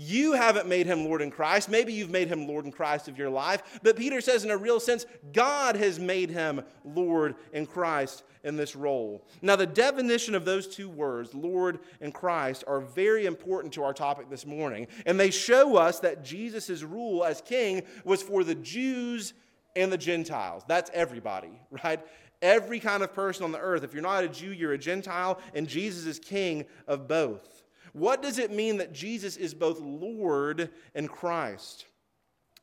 You 0.00 0.34
haven't 0.34 0.68
made 0.68 0.86
him 0.86 1.04
Lord 1.04 1.20
in 1.20 1.32
Christ. 1.32 1.68
Maybe 1.68 1.92
you've 1.92 2.08
made 2.08 2.28
him 2.28 2.46
Lord 2.46 2.64
in 2.64 2.70
Christ 2.70 3.08
of 3.08 3.18
your 3.18 3.30
life. 3.30 3.80
But 3.82 3.96
Peter 3.96 4.20
says, 4.20 4.44
in 4.44 4.50
a 4.52 4.56
real 4.56 4.78
sense, 4.78 5.06
God 5.32 5.74
has 5.74 5.98
made 5.98 6.30
him 6.30 6.62
Lord 6.84 7.34
in 7.52 7.66
Christ 7.66 8.22
in 8.44 8.56
this 8.56 8.76
role. 8.76 9.26
Now, 9.42 9.56
the 9.56 9.66
definition 9.66 10.36
of 10.36 10.44
those 10.44 10.68
two 10.68 10.88
words, 10.88 11.34
Lord 11.34 11.80
and 12.00 12.14
Christ, 12.14 12.62
are 12.68 12.80
very 12.80 13.26
important 13.26 13.74
to 13.74 13.82
our 13.82 13.92
topic 13.92 14.30
this 14.30 14.46
morning. 14.46 14.86
And 15.04 15.18
they 15.18 15.32
show 15.32 15.76
us 15.76 15.98
that 15.98 16.24
Jesus' 16.24 16.84
rule 16.84 17.24
as 17.24 17.40
king 17.40 17.82
was 18.04 18.22
for 18.22 18.44
the 18.44 18.54
Jews 18.54 19.34
and 19.74 19.90
the 19.90 19.98
Gentiles. 19.98 20.62
That's 20.68 20.92
everybody, 20.94 21.60
right? 21.82 21.98
Every 22.40 22.78
kind 22.78 23.02
of 23.02 23.12
person 23.12 23.42
on 23.42 23.50
the 23.50 23.58
earth. 23.58 23.82
If 23.82 23.94
you're 23.94 24.02
not 24.04 24.22
a 24.22 24.28
Jew, 24.28 24.52
you're 24.52 24.74
a 24.74 24.78
Gentile, 24.78 25.40
and 25.54 25.66
Jesus 25.66 26.06
is 26.06 26.20
king 26.20 26.66
of 26.86 27.08
both. 27.08 27.64
What 27.98 28.22
does 28.22 28.38
it 28.38 28.52
mean 28.52 28.76
that 28.78 28.92
Jesus 28.92 29.36
is 29.36 29.54
both 29.54 29.80
Lord 29.80 30.70
and 30.94 31.08
Christ? 31.08 31.86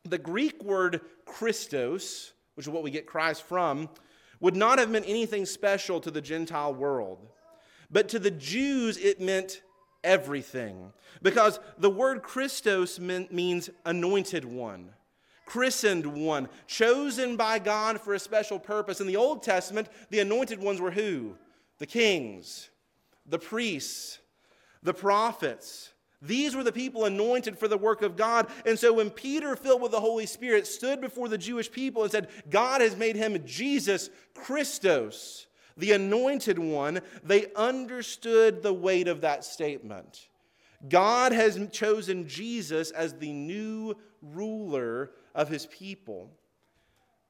The 0.06 0.18
Greek 0.18 0.64
word 0.64 1.02
Christos, 1.26 2.32
which 2.56 2.66
is 2.66 2.72
what 2.72 2.84
we 2.84 2.92
get 2.92 3.06
Christ 3.06 3.44
from, 3.44 3.90
would 4.40 4.56
not 4.56 4.80
have 4.80 4.90
meant 4.90 5.06
anything 5.08 5.46
special 5.46 6.00
to 6.02 6.12
the 6.12 6.22
Gentile 6.22 6.74
world. 6.74 7.28
But 7.92 8.10
to 8.10 8.20
the 8.20 8.32
Jews, 8.32 8.98
it 8.98 9.20
meant 9.20 9.62
everything. 10.04 10.94
Because 11.22 11.60
the 11.78 11.90
word 11.90 12.22
Christos 12.22 13.00
means 13.00 13.70
anointed 13.86 14.46
one, 14.46 14.92
christened 15.46 16.06
one, 16.06 16.48
chosen 16.68 17.36
by 17.36 17.60
God 17.60 18.00
for 18.00 18.14
a 18.14 18.20
special 18.20 18.60
purpose. 18.60 19.02
In 19.02 19.08
the 19.08 19.18
Old 19.18 19.44
Testament, 19.44 19.90
the 20.10 20.20
anointed 20.20 20.60
ones 20.60 20.80
were 20.80 20.92
who? 20.92 21.36
The 21.80 21.86
kings, 21.86 22.70
the 23.26 23.40
priests, 23.40 24.20
the 24.86 24.94
prophets. 24.94 25.92
These 26.22 26.56
were 26.56 26.64
the 26.64 26.72
people 26.72 27.06
anointed 27.06 27.58
for 27.58 27.68
the 27.68 27.78
work 27.78 28.02
of 28.02 28.16
God. 28.16 28.48
And 28.66 28.80
so 28.80 28.94
when 28.94 29.10
Peter, 29.10 29.56
filled 29.56 29.82
with 29.82 29.92
the 29.92 30.00
Holy 30.00 30.26
Spirit, 30.26 30.66
stood 30.66 31.02
before 31.02 31.28
the 31.28 31.38
Jewish 31.38 31.72
people 31.72 32.04
and 32.04 32.12
said, 32.12 32.30
God 32.50 32.82
has 32.82 32.96
made 32.96 33.16
him 33.16 33.46
Jesus 33.46 34.10
Christos, 34.34 35.48
the 35.78 35.92
anointed 35.92 36.58
one, 36.58 37.02
they 37.24 37.52
understood 37.56 38.64
the 38.64 38.74
weight 38.74 39.08
of 39.08 39.22
that 39.22 39.44
statement. 39.44 40.30
God 40.88 41.32
has 41.32 41.60
chosen 41.72 42.28
Jesus 42.28 42.92
as 42.92 43.14
the 43.14 43.34
new 43.34 43.96
ruler 44.22 45.12
of 45.34 45.50
his 45.50 45.66
people. 45.66 46.32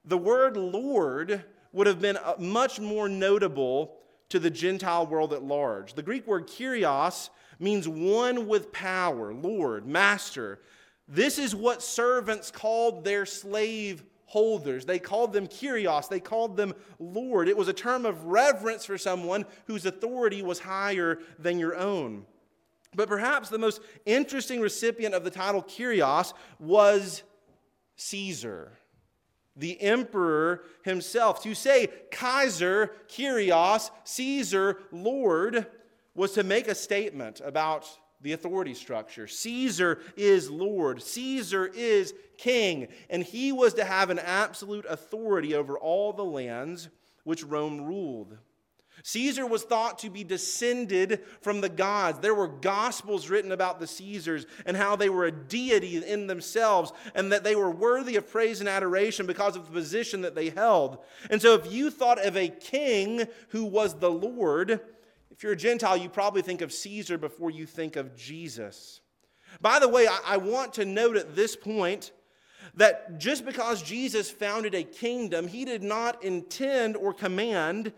The 0.04 0.18
word 0.18 0.58
Lord 0.58 1.44
would 1.72 1.88
have 1.88 2.00
been 2.00 2.18
uh, 2.18 2.36
much 2.38 2.80
more 2.80 3.10
notable 3.10 3.98
to 4.30 4.40
the 4.40 4.50
Gentile 4.50 5.06
world 5.06 5.34
at 5.34 5.44
large. 5.44 5.94
The 5.94 6.04
Greek 6.04 6.28
word 6.28 6.48
kyrios 6.48 7.30
means 7.60 7.88
one 7.88 8.48
with 8.48 8.72
power, 8.72 9.34
Lord, 9.34 9.86
master. 9.86 10.60
This 11.08 11.38
is 11.38 11.56
what 11.56 11.82
servants 11.82 12.52
called 12.52 13.04
their 13.04 13.26
slave 13.26 14.04
holders. 14.26 14.86
They 14.86 15.00
called 15.00 15.34
them 15.34 15.48
kyrios, 15.48 16.10
they 16.10 16.20
called 16.20 16.58
them 16.58 16.74
Lord. 17.00 17.48
It 17.48 17.58
was 17.58 17.68
a 17.68 17.74
term 17.74 18.06
of 18.06 18.26
reverence 18.26 18.86
for 18.86 18.98
someone 18.98 19.46
whose 19.68 19.86
authority 19.86 20.42
was 20.42 20.60
higher 20.60 21.20
than 21.38 21.60
your 21.60 21.76
own. 21.76 22.26
But 22.96 23.10
perhaps 23.10 23.50
the 23.50 23.58
most 23.58 23.82
interesting 24.06 24.62
recipient 24.62 25.14
of 25.14 25.24
the 25.24 25.30
title 25.30 25.62
kyrios 25.62 26.34
was 26.60 27.24
Caesar, 27.98 28.72
the 29.56 29.80
emperor 29.82 30.64
himself. 30.84 31.44
To 31.44 31.54
say 31.54 31.88
Kaiser, 32.12 32.92
Kyrios, 33.08 33.92
Caesar, 34.06 34.80
Lord, 34.92 35.68
was 36.16 36.32
to 36.32 36.44
make 36.44 36.68
a 36.68 36.76
statement 36.76 37.42
about 37.44 37.88
the 38.22 38.32
authority 38.32 38.74
structure. 38.74 39.28
Caesar 39.28 40.00
is 40.16 40.50
Lord, 40.50 41.02
Caesar 41.02 41.68
is 41.68 42.14
king, 42.38 42.88
and 43.10 43.22
he 43.22 43.52
was 43.52 43.76
to 43.76 43.86
have 43.86 44.10
an 44.10 44.20
absolute 44.20 44.86
authority 44.90 45.54
over 45.54 45.78
all 45.78 46.14
the 46.14 46.24
lands 46.24 46.90
which 47.24 47.44
Rome 47.44 47.82
ruled. 47.82 48.38
Caesar 49.04 49.46
was 49.46 49.64
thought 49.64 50.00
to 50.00 50.10
be 50.10 50.24
descended 50.24 51.22
from 51.42 51.62
the 51.62 51.70
gods. 51.70 52.20
There 52.20 52.34
were 52.34 52.48
gospels 52.48 53.30
written 53.30 53.52
about 53.52 53.80
the 53.80 53.88
Caesars 53.88 54.48
and 54.66 54.76
how 54.76 54.96
they 54.96 55.10
were 55.10 55.26
a 55.26 55.32
deity 55.32 56.04
in 56.04 56.28
themselves 56.28 56.92
and 57.14 57.32
that 57.32 57.44
they 57.44 57.56
were 57.56 57.70
worthy 57.70 58.16
of 58.16 58.32
praise 58.32 58.62
and 58.62 58.70
adoration 58.70 59.28
because 59.28 59.56
of 59.56 59.66
the 59.66 59.72
position 59.72 60.22
that 60.22 60.34
they 60.34 60.50
held. 60.50 61.00
And 61.30 61.42
so, 61.42 61.54
if 61.54 61.72
you 61.72 61.92
thought 61.92 62.26
of 62.26 62.38
a 62.38 62.48
king 62.48 63.28
who 63.50 63.66
was 63.66 63.96
the 64.00 64.10
Lord, 64.10 64.80
if 65.36 65.44
you're 65.44 65.52
a 65.52 65.58
Gentile, 65.58 65.98
you 65.98 66.08
probably 66.08 66.42
think 66.42 66.62
of 66.62 66.72
Caesar 66.72 67.18
before 67.18 67.52
you 67.52 67.66
think 67.66 67.98
of 67.98 68.16
Jesus. 68.16 69.02
By 69.60 69.80
the 69.80 69.90
way, 69.90 70.08
I, 70.08 70.38
want 70.38 70.74
to 70.76 70.86
note 70.86 71.18
at 71.18 71.36
this 71.36 71.58
point 71.58 72.14
that 72.76 73.20
just 73.20 73.46
because 73.46 73.82
Jesus 73.82 74.32
founded 74.32 74.74
a 74.74 74.84
kingdom, 74.84 75.50
he 75.50 75.66
did 75.66 75.84
not 75.84 76.24
intend 76.24 76.96
or 76.96 77.14
command 77.14 77.92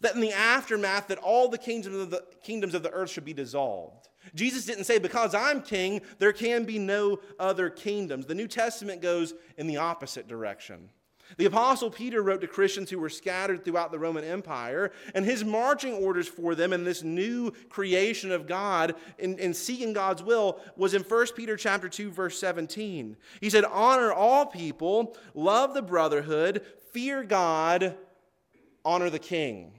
that 0.00 0.16
in 0.16 0.20
the 0.20 0.32
aftermath 0.32 1.06
that 1.08 1.18
all 1.18 1.48
the 1.48 1.58
kingdoms 1.58 1.96
of 1.96 2.10
the, 2.10 2.24
kingdoms 2.42 2.74
of 2.74 2.82
the 2.82 2.90
earth 2.90 3.10
should 3.10 3.24
be 3.24 3.34
dissolved. 3.34 4.08
Jesus 4.34 4.66
didn't 4.66 4.84
say, 4.84 4.98
because 4.98 5.32
I'm 5.32 5.62
king, 5.62 6.00
there 6.18 6.32
can 6.32 6.64
be 6.64 6.78
no 6.78 7.20
other 7.38 7.70
kingdoms. 7.70 8.26
The 8.26 8.34
New 8.34 8.48
Testament 8.48 9.00
goes 9.00 9.32
in 9.56 9.68
the 9.68 9.76
opposite 9.76 10.26
direction. 10.26 10.90
The 11.36 11.46
Apostle 11.46 11.90
Peter 11.90 12.22
wrote 12.22 12.40
to 12.40 12.46
Christians 12.46 12.90
who 12.90 12.98
were 12.98 13.08
scattered 13.08 13.64
throughout 13.64 13.92
the 13.92 13.98
Roman 13.98 14.24
Empire, 14.24 14.92
and 15.14 15.24
his 15.24 15.44
marching 15.44 15.94
orders 15.94 16.28
for 16.28 16.54
them 16.54 16.72
in 16.72 16.84
this 16.84 17.02
new 17.02 17.52
creation 17.68 18.32
of 18.32 18.46
God 18.46 18.94
in, 19.18 19.38
in 19.38 19.54
seeking 19.54 19.92
God's 19.92 20.22
will 20.22 20.60
was 20.76 20.94
in 20.94 21.02
1 21.02 21.26
Peter 21.36 21.56
chapter 21.56 21.88
2, 21.88 22.10
verse 22.10 22.38
17. 22.38 23.16
He 23.40 23.50
said, 23.50 23.64
Honor 23.64 24.12
all 24.12 24.46
people, 24.46 25.16
love 25.34 25.74
the 25.74 25.82
brotherhood, 25.82 26.62
fear 26.92 27.22
God, 27.22 27.96
honor 28.84 29.10
the 29.10 29.18
king. 29.18 29.72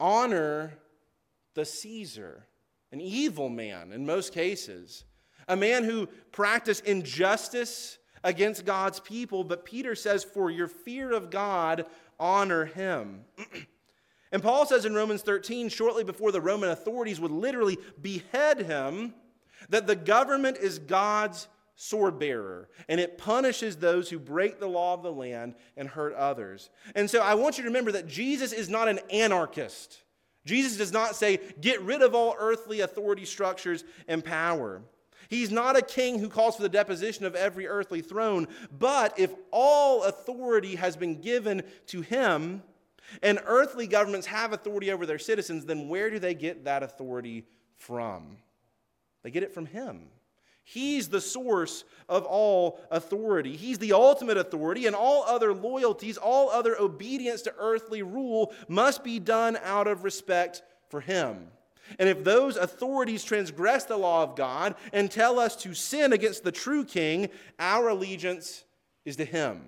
Honor 0.00 0.78
the 1.54 1.64
Caesar, 1.64 2.46
an 2.90 3.00
evil 3.00 3.48
man 3.48 3.92
in 3.92 4.04
most 4.04 4.32
cases, 4.32 5.04
a 5.46 5.56
man 5.56 5.84
who 5.84 6.06
practiced 6.32 6.84
injustice 6.84 7.98
against 8.24 8.64
God's 8.64 9.00
people, 9.00 9.44
but 9.44 9.64
Peter 9.64 9.94
says, 9.94 10.24
For 10.24 10.50
your 10.50 10.68
fear 10.68 11.12
of 11.12 11.30
God, 11.30 11.86
honor 12.18 12.66
him. 12.66 13.24
and 14.32 14.42
Paul 14.42 14.66
says 14.66 14.84
in 14.84 14.94
Romans 14.94 15.22
13, 15.22 15.68
shortly 15.68 16.04
before 16.04 16.32
the 16.32 16.40
Roman 16.40 16.70
authorities 16.70 17.20
would 17.20 17.32
literally 17.32 17.78
behead 18.00 18.60
him, 18.62 19.14
that 19.68 19.86
the 19.86 19.96
government 19.96 20.58
is 20.58 20.78
God's 20.78 21.48
sword 21.74 22.18
bearer, 22.18 22.68
and 22.88 23.00
it 23.00 23.18
punishes 23.18 23.76
those 23.76 24.08
who 24.08 24.18
break 24.18 24.60
the 24.60 24.68
law 24.68 24.94
of 24.94 25.02
the 25.02 25.12
land 25.12 25.54
and 25.76 25.88
hurt 25.88 26.14
others. 26.14 26.70
And 26.94 27.10
so 27.10 27.20
I 27.20 27.34
want 27.34 27.58
you 27.58 27.64
to 27.64 27.68
remember 27.70 27.92
that 27.92 28.06
Jesus 28.06 28.52
is 28.52 28.68
not 28.68 28.88
an 28.88 29.00
anarchist. 29.10 30.02
Jesus 30.44 30.76
does 30.76 30.92
not 30.92 31.16
say, 31.16 31.40
get 31.60 31.80
rid 31.82 32.02
of 32.02 32.14
all 32.14 32.36
earthly 32.38 32.80
authority 32.80 33.24
structures 33.24 33.84
and 34.08 34.24
power. 34.24 34.82
He's 35.32 35.50
not 35.50 35.78
a 35.78 35.82
king 35.82 36.18
who 36.18 36.28
calls 36.28 36.56
for 36.56 36.62
the 36.62 36.68
deposition 36.68 37.24
of 37.24 37.34
every 37.34 37.66
earthly 37.66 38.02
throne, 38.02 38.48
but 38.70 39.18
if 39.18 39.30
all 39.50 40.02
authority 40.02 40.74
has 40.74 40.94
been 40.94 41.22
given 41.22 41.62
to 41.86 42.02
him, 42.02 42.62
and 43.22 43.40
earthly 43.46 43.86
governments 43.86 44.26
have 44.26 44.52
authority 44.52 44.92
over 44.92 45.06
their 45.06 45.18
citizens, 45.18 45.64
then 45.64 45.88
where 45.88 46.10
do 46.10 46.18
they 46.18 46.34
get 46.34 46.66
that 46.66 46.82
authority 46.82 47.46
from? 47.78 48.36
They 49.22 49.30
get 49.30 49.42
it 49.42 49.54
from 49.54 49.64
him. 49.64 50.08
He's 50.64 51.08
the 51.08 51.22
source 51.22 51.84
of 52.10 52.26
all 52.26 52.78
authority. 52.90 53.56
He's 53.56 53.78
the 53.78 53.94
ultimate 53.94 54.36
authority, 54.36 54.86
and 54.86 54.94
all 54.94 55.22
other 55.22 55.54
loyalties, 55.54 56.18
all 56.18 56.50
other 56.50 56.78
obedience 56.78 57.40
to 57.42 57.54
earthly 57.58 58.02
rule 58.02 58.52
must 58.68 59.02
be 59.02 59.18
done 59.18 59.56
out 59.64 59.86
of 59.86 60.04
respect 60.04 60.62
for 60.90 61.00
him. 61.00 61.48
And 61.98 62.08
if 62.08 62.24
those 62.24 62.56
authorities 62.56 63.24
transgress 63.24 63.84
the 63.84 63.96
law 63.96 64.22
of 64.22 64.36
God 64.36 64.74
and 64.92 65.10
tell 65.10 65.38
us 65.38 65.56
to 65.56 65.74
sin 65.74 66.12
against 66.12 66.44
the 66.44 66.52
true 66.52 66.84
king, 66.84 67.28
our 67.58 67.88
allegiance 67.88 68.64
is 69.04 69.16
to 69.16 69.24
him. 69.24 69.62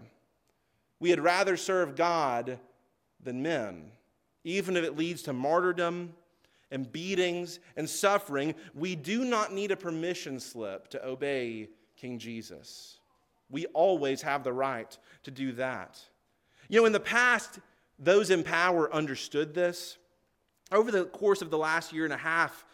We 1.00 1.10
had 1.10 1.20
rather 1.20 1.56
serve 1.56 1.96
God 1.96 2.58
than 3.22 3.42
men. 3.42 3.90
Even 4.44 4.76
if 4.76 4.84
it 4.84 4.96
leads 4.96 5.22
to 5.22 5.32
martyrdom 5.32 6.14
and 6.70 6.90
beatings 6.90 7.60
and 7.76 7.88
suffering, 7.88 8.54
we 8.74 8.94
do 8.96 9.24
not 9.24 9.52
need 9.52 9.70
a 9.70 9.76
permission 9.76 10.40
slip 10.40 10.88
to 10.88 11.06
obey 11.06 11.68
King 11.96 12.18
Jesus. 12.18 12.98
We 13.50 13.66
always 13.66 14.22
have 14.22 14.44
the 14.44 14.52
right 14.52 14.96
to 15.24 15.30
do 15.30 15.52
that. 15.52 16.00
You 16.68 16.80
know, 16.80 16.87
in 16.87 16.92
the 16.92 17.00
past, 17.00 17.60
those 17.98 18.30
in 18.30 18.42
power 18.42 18.92
understood 18.92 19.54
this. 19.54 19.98
Over 20.72 20.90
the 20.90 21.05
course 21.05 21.42
of 21.42 21.50
the 21.50 21.59
last 21.59 21.92
year 21.92 22.05
and 22.05 22.12
a 22.12 22.18
half, 22.18 22.64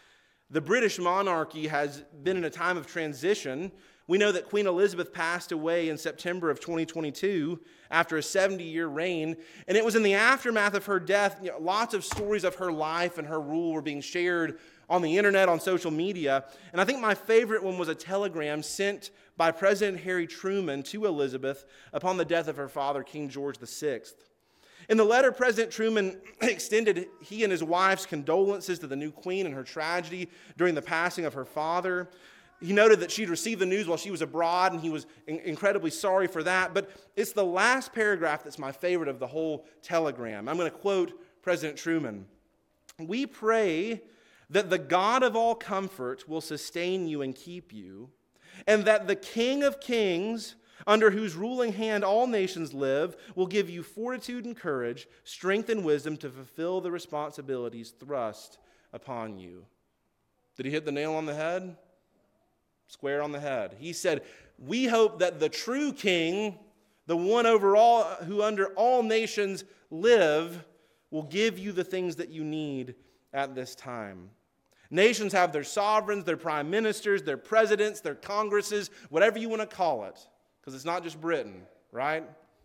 the 0.51 0.61
British 0.61 0.99
monarchy 0.99 1.69
has 1.69 2.03
been 2.23 2.37
in 2.37 2.45
a 2.45 2.51
time 2.51 2.77
of 2.77 2.87
transition. 2.87 3.71
We 4.09 4.19
know 4.19 4.33
that 4.33 4.49
Queen 4.49 4.67
Elizabeth 4.67 5.13
passed 5.13 5.53
away 5.53 5.89
in 5.89 5.97
September 5.97 6.51
of 6.51 6.59
2022 6.59 7.61
after 7.91 8.17
a 8.17 8.23
70 8.23 8.65
year 8.65 8.89
reign. 8.89 9.37
And 9.69 9.77
it 9.77 9.85
was 9.85 9.95
in 9.95 10.03
the 10.03 10.15
aftermath 10.15 10.75
of 10.75 10.87
her 10.87 10.99
death, 10.99 11.39
you 11.43 11.51
know, 11.51 11.59
lots 11.59 11.95
of 11.95 12.05
stories 12.05 12.43
of 12.43 12.57
her 12.57 12.73
life 12.73 13.19
and 13.19 13.27
her 13.29 13.41
rule 13.41 13.73
were 13.73 13.83
being 13.83 14.01
shared 14.01 14.59
on 14.89 15.03
the 15.03 15.17
internet, 15.17 15.49
on 15.49 15.61
social 15.61 15.93
media. 15.93 16.45
And 16.73 16.81
I 16.81 16.85
think 16.85 17.01
my 17.01 17.15
favorite 17.15 17.63
one 17.63 17.79
was 17.79 17.89
a 17.89 17.95
telegram 17.95 18.63
sent 18.65 19.11
by 19.37 19.53
President 19.53 20.01
Harry 20.03 20.27
Truman 20.27 20.83
to 20.85 21.07
Elizabeth 21.07 21.65
upon 21.93 22.17
the 22.17 22.25
death 22.25 22.49
of 22.49 22.57
her 22.57 22.69
father, 22.69 23.05
King 23.05 23.29
George 23.29 23.59
VI. 23.59 24.01
In 24.91 24.97
the 24.97 25.05
letter, 25.05 25.31
President 25.31 25.73
Truman 25.73 26.21
extended 26.43 27.07
he 27.23 27.45
and 27.45 27.53
his 27.53 27.63
wife's 27.63 28.05
condolences 28.05 28.81
to 28.81 28.89
the 28.89 28.97
new 28.97 29.13
queen 29.13 29.47
and 29.47 29.55
her 29.55 29.63
tragedy 29.63 30.29
during 30.59 30.75
the 30.75 30.83
passing 30.83 31.25
of 31.25 31.33
her 31.35 31.45
father. 31.45 32.11
He 32.61 32.73
noted 32.73 32.99
that 33.01 33.13
she'd 33.13 33.31
received 33.31 33.61
the 33.61 33.67
news 33.67 33.87
while 33.87 33.97
she 33.97 34.11
was 34.11 34.21
abroad, 34.21 34.73
and 34.73 34.83
he 34.83 34.91
was 34.91 35.07
in- 35.29 35.39
incredibly 35.39 35.91
sorry 35.91 36.27
for 36.27 36.43
that. 36.43 36.75
But 36.75 36.91
it's 37.17 37.33
the 37.33 37.45
last 37.45 37.93
paragraph 37.93 38.43
that's 38.43 38.59
my 38.59 38.73
favorite 38.73 39.09
of 39.09 39.21
the 39.21 39.29
whole 39.29 39.65
telegram. 39.81 40.49
I'm 40.49 40.57
going 40.57 40.71
to 40.71 40.77
quote 40.77 41.13
President 41.41 41.79
Truman 41.79 42.27
We 42.99 43.27
pray 43.27 44.03
that 44.51 44.71
the 44.71 44.79
God 44.79 45.23
of 45.23 45.37
all 45.37 45.55
comfort 45.55 46.29
will 46.29 46.41
sustain 46.41 47.07
you 47.07 47.23
and 47.23 47.33
keep 47.33 47.73
you, 47.73 48.11
and 48.67 48.85
that 48.87 49.07
the 49.07 49.17
King 49.17 49.63
of 49.63 49.81
Kings, 49.81 50.57
under 50.87 51.11
whose 51.11 51.35
ruling 51.35 51.73
hand 51.73 52.05
all 52.05 52.27
nations 52.27 52.73
live, 52.73 53.17
will 53.35 53.47
give 53.47 53.69
you 53.69 53.83
fortitude 53.83 54.45
and 54.45 54.57
courage, 54.57 55.07
strength 55.25 55.69
and 55.69 55.85
wisdom 55.85 56.17
to 56.19 56.31
fulfill 56.31 56.81
the 56.81 56.91
responsibilities 56.91 57.95
thrust 57.99 58.59
upon 58.93 59.39
you. 59.39 59.65
Did 60.57 60.67
he 60.67 60.73
hit 60.73 60.85
the 60.85 60.93
nail 60.93 61.15
on 61.15 61.27
the 61.27 61.35
head? 61.35 61.77
Square 62.87 63.23
on 63.23 63.33
the 63.33 63.41
head. 63.41 63.77
He 63.79 63.93
said, 63.93 64.23
We 64.59 64.87
hope 64.87 65.21
that 65.21 65.41
the 65.41 65.49
true 65.49 65.93
king, 65.93 66.59
the 67.07 67.17
one 67.17 67.47
over 67.47 67.77
all, 67.77 68.05
who 68.25 68.43
under 68.43 68.67
all 68.75 69.03
nations 69.03 69.65
live, 69.91 70.65
will 71.11 71.23
give 71.23 71.59
you 71.59 71.73
the 71.73 71.85
things 71.85 72.17
that 72.17 72.31
you 72.31 72.45
need 72.45 72.95
at 73.33 73.55
this 73.55 73.75
time. 73.75 74.31
Nations 74.91 75.33
have 75.33 75.53
their 75.53 75.65
sovereigns, 75.65 76.25
their 76.25 76.37
prime 76.37 76.69
ministers, 76.69 77.23
their 77.23 77.37
presidents, 77.37 78.01
their 78.01 78.17
congresses, 78.17 78.91
whatever 79.09 79.39
you 79.39 79.49
want 79.49 79.63
to 79.63 79.77
call 79.77 80.05
it, 80.05 80.19
because 80.71 80.79
it's 80.79 80.87
not 80.87 81.03
just 81.03 81.21
Britain, 81.21 81.63
right? 81.91 82.23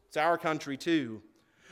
It's 0.07 0.17
our 0.17 0.37
country 0.37 0.77
too. 0.77 1.23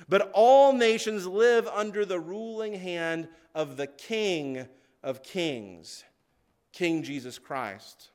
But 0.10 0.32
all 0.34 0.74
nations 0.74 1.28
live 1.28 1.67
under 1.67 2.06
the 2.06 2.19
ruling 2.19 2.74
hand 2.74 3.28
of 3.54 3.78
the 3.78 3.86
King 3.86 4.67
of 5.04 5.22
Kings, 5.22 6.04
King 6.72 7.04
Jesus 7.04 7.38
Christ. 7.38 8.10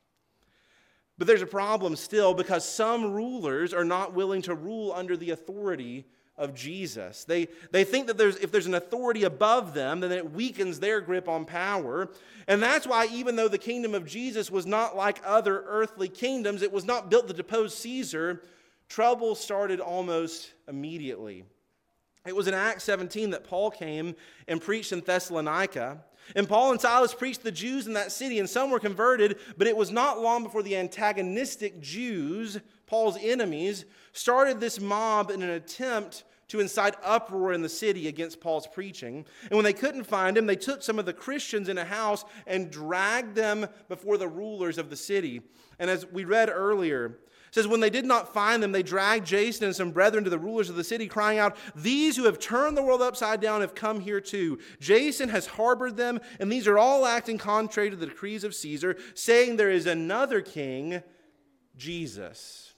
But 1.17 1.27
there's 1.27 1.41
a 1.41 1.47
problem 1.47 1.95
still 1.95 2.33
because 2.33 2.67
some 2.67 3.13
rulers 3.13 3.73
are 3.73 3.85
not 3.85 4.13
willing 4.13 4.41
to 4.43 4.53
rule 4.53 4.91
under 4.91 5.15
the 5.15 5.29
authority 5.29 6.05
of 6.39 6.55
Jesus. 6.55 7.25
They, 7.25 7.49
they 7.71 7.83
think 7.83 8.07
that 8.07 8.17
there's, 8.17 8.37
if 8.37 8.51
there's 8.51 8.65
an 8.65 8.73
authority 8.73 9.23
above 9.23 9.73
them, 9.73 9.99
then 9.99 10.11
it 10.11 10.31
weakens 10.31 10.79
their 10.79 11.01
grip 11.01 11.27
on 11.27 11.45
power. 11.45 12.09
And 12.47 12.63
that's 12.63 12.87
why, 12.87 13.07
even 13.11 13.35
though 13.35 13.49
the 13.49 13.57
kingdom 13.59 13.93
of 13.93 14.07
Jesus 14.07 14.49
was 14.49 14.65
not 14.65 14.95
like 14.95 15.21
other 15.23 15.63
earthly 15.67 16.07
kingdoms, 16.07 16.61
it 16.61 16.71
was 16.71 16.85
not 16.85 17.11
built 17.11 17.27
to 17.27 17.33
depose 17.33 17.77
Caesar, 17.79 18.41
trouble 18.87 19.35
started 19.35 19.79
almost 19.79 20.53
immediately. 20.67 21.43
It 22.25 22.35
was 22.35 22.47
in 22.47 22.53
Acts 22.53 22.83
17 22.85 23.31
that 23.31 23.43
Paul 23.43 23.69
came 23.69 24.15
and 24.47 24.61
preached 24.61 24.91
in 24.91 25.01
Thessalonica. 25.01 26.03
And 26.35 26.47
Paul 26.47 26.71
and 26.71 26.81
Silas 26.81 27.13
preached 27.13 27.43
the 27.43 27.51
Jews 27.51 27.87
in 27.87 27.93
that 27.93 28.11
city, 28.11 28.39
and 28.39 28.49
some 28.49 28.69
were 28.69 28.79
converted, 28.79 29.39
but 29.57 29.67
it 29.67 29.75
was 29.75 29.91
not 29.91 30.21
long 30.21 30.43
before 30.43 30.63
the 30.63 30.77
antagonistic 30.77 31.81
Jews, 31.81 32.59
Paul's 32.85 33.17
enemies, 33.19 33.85
started 34.11 34.59
this 34.59 34.79
mob 34.79 35.31
in 35.31 35.41
an 35.41 35.49
attempt 35.49 36.23
to 36.49 36.59
incite 36.59 36.95
uproar 37.03 37.53
in 37.53 37.61
the 37.61 37.69
city 37.69 38.07
against 38.07 38.41
Paul's 38.41 38.67
preaching. 38.67 39.25
And 39.43 39.53
when 39.53 39.63
they 39.63 39.73
couldn't 39.73 40.03
find 40.03 40.37
him, 40.37 40.45
they 40.45 40.55
took 40.55 40.83
some 40.83 40.99
of 40.99 41.05
the 41.05 41.13
Christians 41.13 41.69
in 41.69 41.77
a 41.77 41.85
house 41.85 42.25
and 42.45 42.69
dragged 42.71 43.35
them 43.35 43.67
before 43.87 44.17
the 44.17 44.27
rulers 44.27 44.77
of 44.77 44.89
the 44.89 44.95
city. 44.95 45.41
And 45.79 45.89
as 45.89 46.05
we 46.05 46.25
read 46.25 46.49
earlier, 46.49 47.19
says, 47.51 47.67
When 47.67 47.79
they 47.79 47.89
did 47.89 48.05
not 48.05 48.33
find 48.33 48.61
them, 48.61 48.71
they 48.71 48.83
dragged 48.83 49.25
Jason 49.25 49.65
and 49.65 49.75
some 49.75 49.91
brethren 49.91 50.23
to 50.23 50.29
the 50.29 50.39
rulers 50.39 50.69
of 50.69 50.75
the 50.75 50.83
city, 50.83 51.07
crying 51.07 51.39
out, 51.39 51.55
These 51.75 52.17
who 52.17 52.25
have 52.25 52.39
turned 52.39 52.75
the 52.75 52.83
world 52.83 53.01
upside 53.01 53.41
down 53.41 53.61
have 53.61 53.75
come 53.75 53.99
here 53.99 54.21
too. 54.21 54.59
Jason 54.79 55.29
has 55.29 55.45
harbored 55.47 55.97
them, 55.97 56.19
and 56.39 56.51
these 56.51 56.67
are 56.67 56.77
all 56.77 57.05
acting 57.05 57.37
contrary 57.37 57.89
to 57.89 57.95
the 57.95 58.07
decrees 58.07 58.43
of 58.43 58.55
Caesar, 58.55 58.97
saying 59.13 59.55
there 59.55 59.71
is 59.71 59.85
another 59.85 60.41
king, 60.41 61.03
Jesus. 61.75 62.73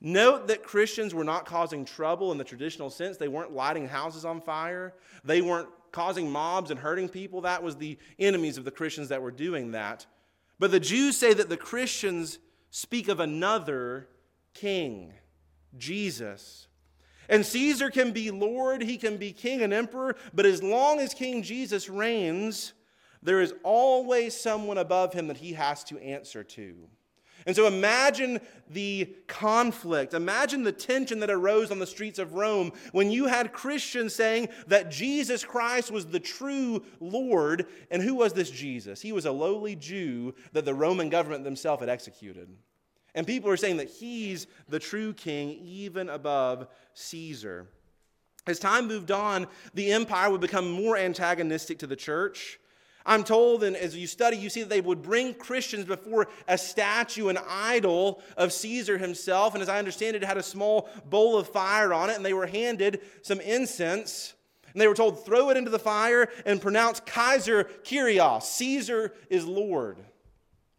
Note 0.00 0.48
that 0.48 0.62
Christians 0.62 1.14
were 1.14 1.24
not 1.24 1.46
causing 1.46 1.84
trouble 1.84 2.32
in 2.32 2.38
the 2.38 2.44
traditional 2.44 2.90
sense. 2.90 3.16
They 3.16 3.28
weren't 3.28 3.52
lighting 3.52 3.88
houses 3.88 4.24
on 4.24 4.40
fire, 4.40 4.94
they 5.24 5.40
weren't 5.40 5.68
causing 5.92 6.30
mobs 6.30 6.70
and 6.70 6.78
hurting 6.78 7.08
people. 7.08 7.40
That 7.40 7.62
was 7.62 7.76
the 7.76 7.98
enemies 8.18 8.58
of 8.58 8.64
the 8.64 8.70
Christians 8.70 9.08
that 9.08 9.22
were 9.22 9.30
doing 9.30 9.70
that. 9.72 10.04
But 10.58 10.70
the 10.70 10.80
Jews 10.80 11.16
say 11.16 11.32
that 11.32 11.48
the 11.48 11.56
Christians 11.56 12.38
speak 12.70 13.08
of 13.08 13.20
another 13.20 14.08
king, 14.52 15.14
Jesus. 15.78 16.68
And 17.28 17.44
Caesar 17.44 17.90
can 17.90 18.12
be 18.12 18.30
Lord, 18.30 18.82
he 18.82 18.98
can 18.98 19.16
be 19.16 19.32
king 19.32 19.62
and 19.62 19.72
emperor, 19.72 20.16
but 20.32 20.46
as 20.46 20.62
long 20.62 21.00
as 21.00 21.14
King 21.14 21.42
Jesus 21.42 21.88
reigns, 21.88 22.72
there 23.22 23.40
is 23.40 23.54
always 23.62 24.38
someone 24.38 24.78
above 24.78 25.12
him 25.12 25.28
that 25.28 25.38
he 25.38 25.54
has 25.54 25.82
to 25.84 25.98
answer 25.98 26.44
to. 26.44 26.88
And 27.46 27.54
so 27.54 27.68
imagine 27.68 28.40
the 28.68 29.08
conflict. 29.28 30.14
Imagine 30.14 30.64
the 30.64 30.72
tension 30.72 31.20
that 31.20 31.30
arose 31.30 31.70
on 31.70 31.78
the 31.78 31.86
streets 31.86 32.18
of 32.18 32.34
Rome 32.34 32.72
when 32.90 33.12
you 33.12 33.26
had 33.26 33.52
Christians 33.52 34.14
saying 34.14 34.48
that 34.66 34.90
Jesus 34.90 35.44
Christ 35.44 35.92
was 35.92 36.06
the 36.06 36.18
true 36.18 36.82
Lord. 36.98 37.66
And 37.90 38.02
who 38.02 38.16
was 38.16 38.32
this 38.32 38.50
Jesus? 38.50 39.00
He 39.00 39.12
was 39.12 39.26
a 39.26 39.32
lowly 39.32 39.76
Jew 39.76 40.34
that 40.52 40.64
the 40.64 40.74
Roman 40.74 41.08
government 41.08 41.44
themselves 41.44 41.80
had 41.80 41.88
executed. 41.88 42.48
And 43.14 43.26
people 43.26 43.48
are 43.48 43.56
saying 43.56 43.76
that 43.76 43.90
he's 43.90 44.48
the 44.68 44.80
true 44.80 45.14
king, 45.14 45.50
even 45.62 46.08
above 46.10 46.66
Caesar. 46.94 47.68
As 48.46 48.58
time 48.58 48.88
moved 48.88 49.10
on, 49.10 49.46
the 49.74 49.92
empire 49.92 50.30
would 50.30 50.40
become 50.40 50.70
more 50.70 50.96
antagonistic 50.96 51.78
to 51.78 51.86
the 51.86 51.96
church. 51.96 52.58
I'm 53.06 53.22
told, 53.22 53.62
and 53.62 53.76
as 53.76 53.96
you 53.96 54.08
study, 54.08 54.36
you 54.36 54.50
see 54.50 54.62
that 54.62 54.68
they 54.68 54.80
would 54.80 55.00
bring 55.00 55.32
Christians 55.32 55.84
before 55.84 56.26
a 56.48 56.58
statue, 56.58 57.28
an 57.28 57.38
idol 57.48 58.20
of 58.36 58.52
Caesar 58.52 58.98
himself. 58.98 59.54
And 59.54 59.62
as 59.62 59.68
I 59.68 59.78
understand 59.78 60.16
it, 60.16 60.24
it 60.24 60.26
had 60.26 60.36
a 60.36 60.42
small 60.42 60.88
bowl 61.08 61.38
of 61.38 61.48
fire 61.48 61.94
on 61.94 62.10
it, 62.10 62.16
and 62.16 62.24
they 62.24 62.34
were 62.34 62.48
handed 62.48 63.00
some 63.22 63.40
incense. 63.40 64.34
And 64.72 64.80
they 64.80 64.88
were 64.88 64.94
told, 64.94 65.24
throw 65.24 65.50
it 65.50 65.56
into 65.56 65.70
the 65.70 65.78
fire 65.78 66.28
and 66.44 66.60
pronounce 66.60 67.00
Kaiser 67.00 67.64
Kyrios, 67.84 68.42
Caesar 68.42 69.14
is 69.30 69.46
Lord. 69.46 69.98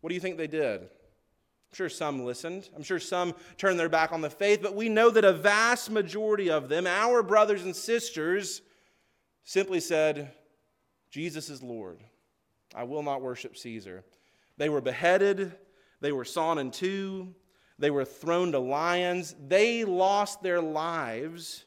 What 0.01 0.09
do 0.09 0.13
you 0.13 0.21
think 0.21 0.37
they 0.37 0.47
did? 0.47 0.81
I'm 0.81 1.75
sure 1.75 1.89
some 1.89 2.23
listened. 2.23 2.69
I'm 2.75 2.83
sure 2.83 2.99
some 2.99 3.33
turned 3.57 3.79
their 3.79 3.89
back 3.89 4.11
on 4.11 4.21
the 4.21 4.29
faith, 4.29 4.59
but 4.61 4.75
we 4.75 4.89
know 4.89 5.09
that 5.09 5.25
a 5.25 5.33
vast 5.33 5.89
majority 5.89 6.49
of 6.49 6.69
them, 6.69 6.85
our 6.85 7.23
brothers 7.23 7.63
and 7.63 7.75
sisters, 7.75 8.61
simply 9.43 9.79
said, 9.79 10.33
Jesus 11.09 11.49
is 11.49 11.63
Lord. 11.63 11.99
I 12.75 12.83
will 12.83 13.03
not 13.03 13.21
worship 13.21 13.57
Caesar. 13.57 14.03
They 14.57 14.69
were 14.69 14.81
beheaded, 14.81 15.53
they 16.01 16.11
were 16.11 16.25
sawn 16.25 16.57
in 16.57 16.71
two, 16.71 17.33
they 17.79 17.91
were 17.91 18.05
thrown 18.05 18.51
to 18.53 18.59
lions. 18.59 19.35
They 19.47 19.83
lost 19.85 20.41
their 20.41 20.61
lives 20.61 21.65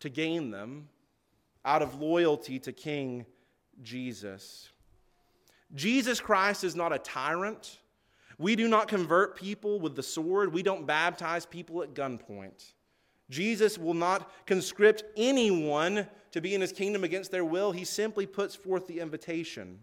to 0.00 0.08
gain 0.08 0.50
them 0.50 0.88
out 1.64 1.82
of 1.82 2.00
loyalty 2.00 2.58
to 2.60 2.72
King 2.72 3.26
Jesus. 3.82 4.70
Jesus 5.74 6.20
Christ 6.20 6.64
is 6.64 6.74
not 6.74 6.92
a 6.92 6.98
tyrant. 6.98 7.78
We 8.38 8.56
do 8.56 8.68
not 8.68 8.88
convert 8.88 9.36
people 9.36 9.80
with 9.80 9.96
the 9.96 10.02
sword. 10.02 10.52
We 10.52 10.62
don't 10.62 10.86
baptize 10.86 11.44
people 11.44 11.82
at 11.82 11.94
gunpoint. 11.94 12.72
Jesus 13.28 13.76
will 13.76 13.94
not 13.94 14.30
conscript 14.46 15.02
anyone 15.16 16.06
to 16.30 16.40
be 16.40 16.54
in 16.54 16.60
his 16.60 16.72
kingdom 16.72 17.02
against 17.02 17.30
their 17.30 17.44
will. 17.44 17.72
He 17.72 17.84
simply 17.84 18.24
puts 18.24 18.54
forth 18.54 18.86
the 18.86 19.00
invitation. 19.00 19.80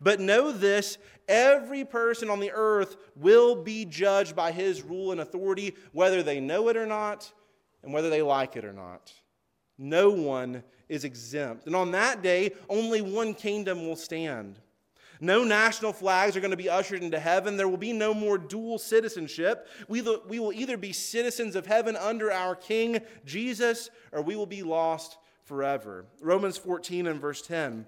But 0.00 0.20
know 0.20 0.52
this 0.52 0.98
every 1.28 1.84
person 1.84 2.30
on 2.30 2.40
the 2.40 2.52
earth 2.52 2.96
will 3.16 3.62
be 3.62 3.84
judged 3.84 4.36
by 4.36 4.52
his 4.52 4.82
rule 4.82 5.12
and 5.12 5.20
authority, 5.20 5.74
whether 5.92 6.22
they 6.22 6.40
know 6.40 6.68
it 6.68 6.76
or 6.76 6.86
not, 6.86 7.32
and 7.82 7.92
whether 7.92 8.10
they 8.10 8.22
like 8.22 8.56
it 8.56 8.64
or 8.64 8.72
not. 8.72 9.12
No 9.78 10.10
one 10.10 10.62
is 10.88 11.04
exempt. 11.04 11.66
And 11.66 11.74
on 11.74 11.92
that 11.92 12.22
day, 12.22 12.52
only 12.68 13.00
one 13.00 13.34
kingdom 13.34 13.86
will 13.86 13.96
stand. 13.96 14.60
No 15.20 15.44
national 15.44 15.92
flags 15.92 16.36
are 16.36 16.40
going 16.40 16.50
to 16.50 16.56
be 16.56 16.68
ushered 16.68 17.02
into 17.02 17.18
heaven. 17.18 17.56
There 17.56 17.68
will 17.68 17.76
be 17.76 17.92
no 17.92 18.12
more 18.12 18.36
dual 18.36 18.78
citizenship. 18.78 19.68
We, 19.88 20.02
we 20.28 20.38
will 20.38 20.52
either 20.52 20.76
be 20.76 20.92
citizens 20.92 21.56
of 21.56 21.66
heaven 21.66 21.96
under 21.96 22.30
our 22.30 22.54
King 22.54 23.00
Jesus, 23.24 23.90
or 24.12 24.22
we 24.22 24.36
will 24.36 24.46
be 24.46 24.62
lost 24.62 25.18
forever. 25.44 26.06
Romans 26.20 26.58
14 26.58 27.06
and 27.06 27.20
verse 27.20 27.42
10. 27.42 27.86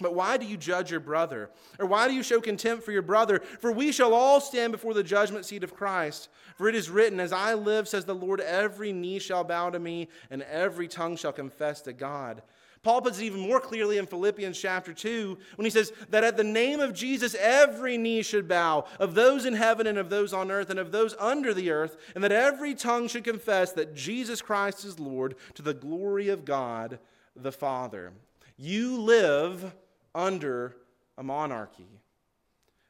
But 0.00 0.14
why 0.14 0.36
do 0.36 0.46
you 0.46 0.56
judge 0.56 0.90
your 0.90 1.00
brother? 1.00 1.50
Or 1.78 1.86
why 1.86 2.08
do 2.08 2.14
you 2.14 2.24
show 2.24 2.40
contempt 2.40 2.84
for 2.84 2.90
your 2.90 3.02
brother? 3.02 3.40
For 3.60 3.70
we 3.70 3.92
shall 3.92 4.12
all 4.12 4.40
stand 4.40 4.72
before 4.72 4.92
the 4.92 5.04
judgment 5.04 5.44
seat 5.44 5.62
of 5.62 5.74
Christ. 5.74 6.28
For 6.56 6.68
it 6.68 6.74
is 6.74 6.90
written, 6.90 7.20
As 7.20 7.32
I 7.32 7.54
live, 7.54 7.86
says 7.86 8.04
the 8.04 8.14
Lord, 8.14 8.40
every 8.40 8.92
knee 8.92 9.20
shall 9.20 9.44
bow 9.44 9.70
to 9.70 9.78
me, 9.78 10.08
and 10.30 10.42
every 10.42 10.88
tongue 10.88 11.16
shall 11.16 11.32
confess 11.32 11.80
to 11.82 11.92
God. 11.92 12.42
Paul 12.82 13.00
puts 13.00 13.18
it 13.18 13.24
even 13.24 13.40
more 13.40 13.60
clearly 13.60 13.96
in 13.96 14.06
Philippians 14.06 14.60
chapter 14.60 14.92
2 14.92 15.38
when 15.54 15.64
he 15.64 15.70
says 15.70 15.90
that 16.10 16.22
at 16.22 16.36
the 16.36 16.44
name 16.44 16.80
of 16.80 16.92
Jesus, 16.92 17.34
every 17.36 17.96
knee 17.96 18.22
should 18.22 18.46
bow, 18.46 18.84
of 18.98 19.14
those 19.14 19.46
in 19.46 19.54
heaven 19.54 19.86
and 19.86 19.96
of 19.96 20.10
those 20.10 20.34
on 20.34 20.50
earth 20.50 20.68
and 20.68 20.78
of 20.78 20.92
those 20.92 21.14
under 21.18 21.54
the 21.54 21.70
earth, 21.70 21.96
and 22.14 22.22
that 22.22 22.30
every 22.30 22.74
tongue 22.74 23.08
should 23.08 23.24
confess 23.24 23.72
that 23.72 23.94
Jesus 23.94 24.42
Christ 24.42 24.84
is 24.84 25.00
Lord 25.00 25.36
to 25.54 25.62
the 25.62 25.72
glory 25.72 26.28
of 26.28 26.44
God 26.44 26.98
the 27.34 27.52
Father. 27.52 28.12
You 28.56 29.00
live 29.00 29.74
under 30.14 30.76
a 31.18 31.22
monarchy. 31.22 32.00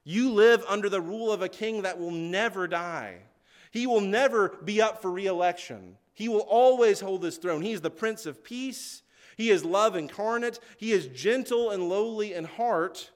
You 0.04 0.32
live 0.32 0.64
under 0.68 0.88
the 0.88 1.00
rule 1.00 1.32
of 1.32 1.42
a 1.42 1.48
king 1.48 1.82
that 1.82 1.98
will 1.98 2.10
never 2.10 2.68
die. 2.68 3.18
He 3.70 3.86
will 3.86 4.00
never 4.00 4.50
be 4.64 4.80
up 4.82 5.00
for 5.00 5.10
reelection. 5.10 5.96
He 6.12 6.28
will 6.28 6.40
always 6.40 7.00
hold 7.00 7.24
his 7.24 7.38
throne. 7.38 7.62
He 7.62 7.72
is 7.72 7.80
the 7.80 7.90
Prince 7.90 8.26
of 8.26 8.44
Peace. 8.44 9.02
He 9.36 9.50
is 9.50 9.64
love 9.64 9.96
incarnate. 9.96 10.60
He 10.76 10.92
is 10.92 11.06
gentle 11.06 11.70
and 11.70 11.88
lowly 11.88 12.34
in 12.34 12.44
heart. 12.44 13.10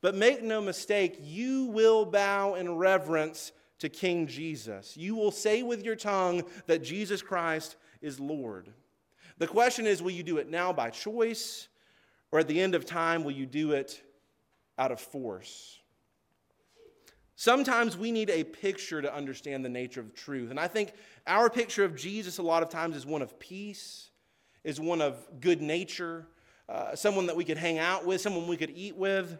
But 0.00 0.14
make 0.14 0.42
no 0.42 0.60
mistake, 0.60 1.18
you 1.20 1.64
will 1.64 2.04
bow 2.04 2.54
in 2.54 2.76
reverence 2.76 3.52
to 3.78 3.88
King 3.88 4.26
Jesus. 4.26 4.96
You 4.96 5.14
will 5.14 5.30
say 5.30 5.62
with 5.62 5.82
your 5.82 5.96
tongue 5.96 6.44
that 6.66 6.84
Jesus 6.84 7.22
Christ 7.22 7.76
is 8.00 8.20
Lord. 8.20 8.68
The 9.38 9.46
question 9.46 9.86
is 9.86 10.02
will 10.02 10.10
you 10.10 10.22
do 10.22 10.36
it 10.36 10.48
now 10.48 10.72
by 10.72 10.90
choice, 10.90 11.68
or 12.34 12.40
at 12.40 12.48
the 12.48 12.60
end 12.60 12.74
of 12.74 12.84
time, 12.84 13.22
will 13.22 13.30
you 13.30 13.46
do 13.46 13.70
it 13.70 14.02
out 14.76 14.90
of 14.90 14.98
force? 14.98 15.78
Sometimes 17.36 17.96
we 17.96 18.10
need 18.10 18.28
a 18.28 18.42
picture 18.42 19.00
to 19.00 19.14
understand 19.14 19.64
the 19.64 19.68
nature 19.68 20.00
of 20.00 20.16
truth. 20.16 20.50
And 20.50 20.58
I 20.58 20.66
think 20.66 20.94
our 21.28 21.48
picture 21.48 21.84
of 21.84 21.94
Jesus 21.94 22.38
a 22.38 22.42
lot 22.42 22.64
of 22.64 22.70
times 22.70 22.96
is 22.96 23.06
one 23.06 23.22
of 23.22 23.38
peace, 23.38 24.10
is 24.64 24.80
one 24.80 25.00
of 25.00 25.16
good 25.38 25.62
nature, 25.62 26.26
uh, 26.68 26.96
someone 26.96 27.26
that 27.26 27.36
we 27.36 27.44
could 27.44 27.56
hang 27.56 27.78
out 27.78 28.04
with, 28.04 28.20
someone 28.20 28.48
we 28.48 28.56
could 28.56 28.72
eat 28.74 28.96
with. 28.96 29.38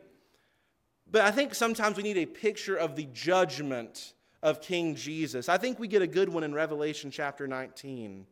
But 1.10 1.22
I 1.22 1.32
think 1.32 1.56
sometimes 1.56 1.96
we 1.96 2.04
need 2.04 2.18
a 2.18 2.26
picture 2.26 2.76
of 2.76 2.94
the 2.94 3.08
judgment 3.12 4.12
of 4.40 4.60
King 4.60 4.94
Jesus. 4.94 5.48
I 5.48 5.58
think 5.58 5.80
we 5.80 5.88
get 5.88 6.02
a 6.02 6.06
good 6.06 6.28
one 6.28 6.44
in 6.44 6.54
Revelation 6.54 7.10
chapter 7.10 7.48
19. 7.48 8.24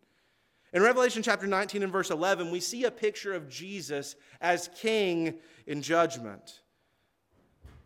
In 0.72 0.82
Revelation 0.82 1.22
chapter 1.22 1.46
19 1.46 1.82
and 1.82 1.92
verse 1.92 2.10
11, 2.10 2.50
we 2.50 2.60
see 2.60 2.84
a 2.84 2.90
picture 2.90 3.34
of 3.34 3.48
Jesus 3.48 4.16
as 4.40 4.70
king 4.80 5.34
in 5.66 5.82
judgment. 5.82 6.60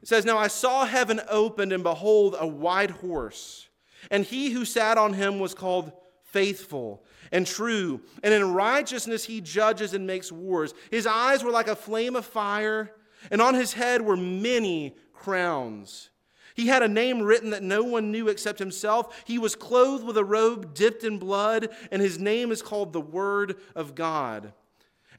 It 0.02 0.08
says, 0.08 0.24
Now 0.24 0.38
I 0.38 0.46
saw 0.46 0.84
heaven 0.84 1.20
opened, 1.28 1.72
and 1.72 1.82
behold, 1.82 2.36
a 2.38 2.46
white 2.46 2.90
horse. 2.90 3.68
And 4.10 4.24
he 4.24 4.50
who 4.50 4.64
sat 4.64 4.98
on 4.98 5.14
him 5.14 5.40
was 5.40 5.54
called 5.54 5.90
faithful 6.22 7.04
and 7.32 7.44
true. 7.44 8.00
And 8.22 8.32
in 8.32 8.52
righteousness 8.52 9.24
he 9.24 9.40
judges 9.40 9.94
and 9.94 10.06
makes 10.06 10.30
wars. 10.30 10.74
His 10.90 11.06
eyes 11.06 11.42
were 11.42 11.50
like 11.50 11.68
a 11.68 11.74
flame 11.74 12.14
of 12.14 12.24
fire, 12.24 12.92
and 13.32 13.42
on 13.42 13.54
his 13.54 13.72
head 13.72 14.02
were 14.02 14.16
many 14.16 14.96
crowns. 15.12 16.10
He 16.56 16.68
had 16.68 16.82
a 16.82 16.88
name 16.88 17.22
written 17.22 17.50
that 17.50 17.62
no 17.62 17.82
one 17.82 18.10
knew 18.10 18.28
except 18.28 18.58
himself. 18.58 19.22
He 19.26 19.38
was 19.38 19.54
clothed 19.54 20.04
with 20.04 20.16
a 20.16 20.24
robe 20.24 20.72
dipped 20.72 21.04
in 21.04 21.18
blood, 21.18 21.68
and 21.90 22.00
his 22.00 22.18
name 22.18 22.50
is 22.50 22.62
called 22.62 22.94
the 22.94 23.00
Word 23.00 23.56
of 23.74 23.94
God. 23.94 24.54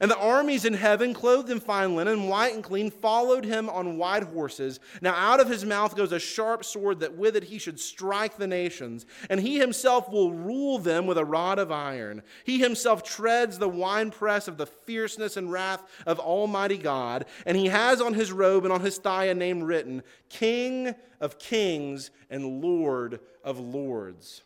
And 0.00 0.10
the 0.10 0.18
armies 0.18 0.64
in 0.64 0.74
heaven, 0.74 1.12
clothed 1.12 1.50
in 1.50 1.60
fine 1.60 1.96
linen, 1.96 2.28
white 2.28 2.54
and 2.54 2.62
clean, 2.62 2.90
followed 2.90 3.44
him 3.44 3.68
on 3.68 3.96
white 3.96 4.22
horses. 4.22 4.78
Now 5.00 5.14
out 5.14 5.40
of 5.40 5.48
his 5.48 5.64
mouth 5.64 5.96
goes 5.96 6.12
a 6.12 6.18
sharp 6.18 6.64
sword, 6.64 7.00
that 7.00 7.16
with 7.16 7.36
it 7.36 7.44
he 7.44 7.58
should 7.58 7.80
strike 7.80 8.36
the 8.36 8.46
nations. 8.46 9.06
And 9.28 9.40
he 9.40 9.58
himself 9.58 10.08
will 10.08 10.32
rule 10.32 10.78
them 10.78 11.06
with 11.06 11.18
a 11.18 11.24
rod 11.24 11.58
of 11.58 11.72
iron. 11.72 12.22
He 12.44 12.58
himself 12.58 13.02
treads 13.02 13.58
the 13.58 13.68
winepress 13.68 14.46
of 14.46 14.56
the 14.56 14.66
fierceness 14.66 15.36
and 15.36 15.50
wrath 15.50 15.82
of 16.06 16.20
Almighty 16.20 16.78
God. 16.78 17.26
And 17.44 17.56
he 17.56 17.66
has 17.66 18.00
on 18.00 18.14
his 18.14 18.32
robe 18.32 18.64
and 18.64 18.72
on 18.72 18.80
his 18.80 18.98
thigh 18.98 19.26
a 19.26 19.34
name 19.34 19.62
written 19.62 20.02
King 20.28 20.94
of 21.20 21.38
Kings 21.38 22.10
and 22.30 22.62
Lord 22.62 23.20
of 23.42 23.58
Lords. 23.58 24.42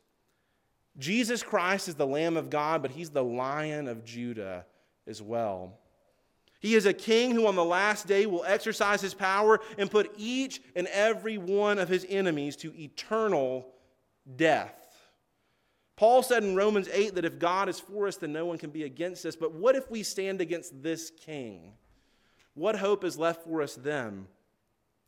Jesus 0.98 1.42
Christ 1.42 1.88
is 1.88 1.94
the 1.94 2.06
Lamb 2.06 2.36
of 2.36 2.50
God, 2.50 2.82
but 2.82 2.90
he's 2.90 3.10
the 3.10 3.24
Lion 3.24 3.88
of 3.88 4.04
Judah 4.04 4.66
as 5.06 5.20
well. 5.20 5.78
He 6.60 6.74
is 6.74 6.86
a 6.86 6.92
king 6.92 7.32
who 7.32 7.46
on 7.48 7.56
the 7.56 7.64
last 7.64 8.06
day 8.06 8.24
will 8.24 8.44
exercise 8.44 9.00
his 9.00 9.14
power 9.14 9.60
and 9.78 9.90
put 9.90 10.14
each 10.16 10.62
and 10.76 10.86
every 10.88 11.36
one 11.36 11.78
of 11.78 11.88
his 11.88 12.06
enemies 12.08 12.56
to 12.58 12.72
eternal 12.80 13.66
death. 14.36 14.74
Paul 15.96 16.22
said 16.22 16.44
in 16.44 16.54
Romans 16.54 16.88
8 16.92 17.16
that 17.16 17.24
if 17.24 17.38
God 17.38 17.68
is 17.68 17.80
for 17.80 18.06
us, 18.06 18.16
then 18.16 18.32
no 18.32 18.46
one 18.46 18.58
can 18.58 18.70
be 18.70 18.84
against 18.84 19.26
us. 19.26 19.36
But 19.36 19.52
what 19.52 19.74
if 19.74 19.90
we 19.90 20.02
stand 20.02 20.40
against 20.40 20.82
this 20.82 21.10
king? 21.10 21.72
What 22.54 22.78
hope 22.78 23.04
is 23.04 23.18
left 23.18 23.44
for 23.44 23.60
us 23.62 23.74
then? 23.74 24.26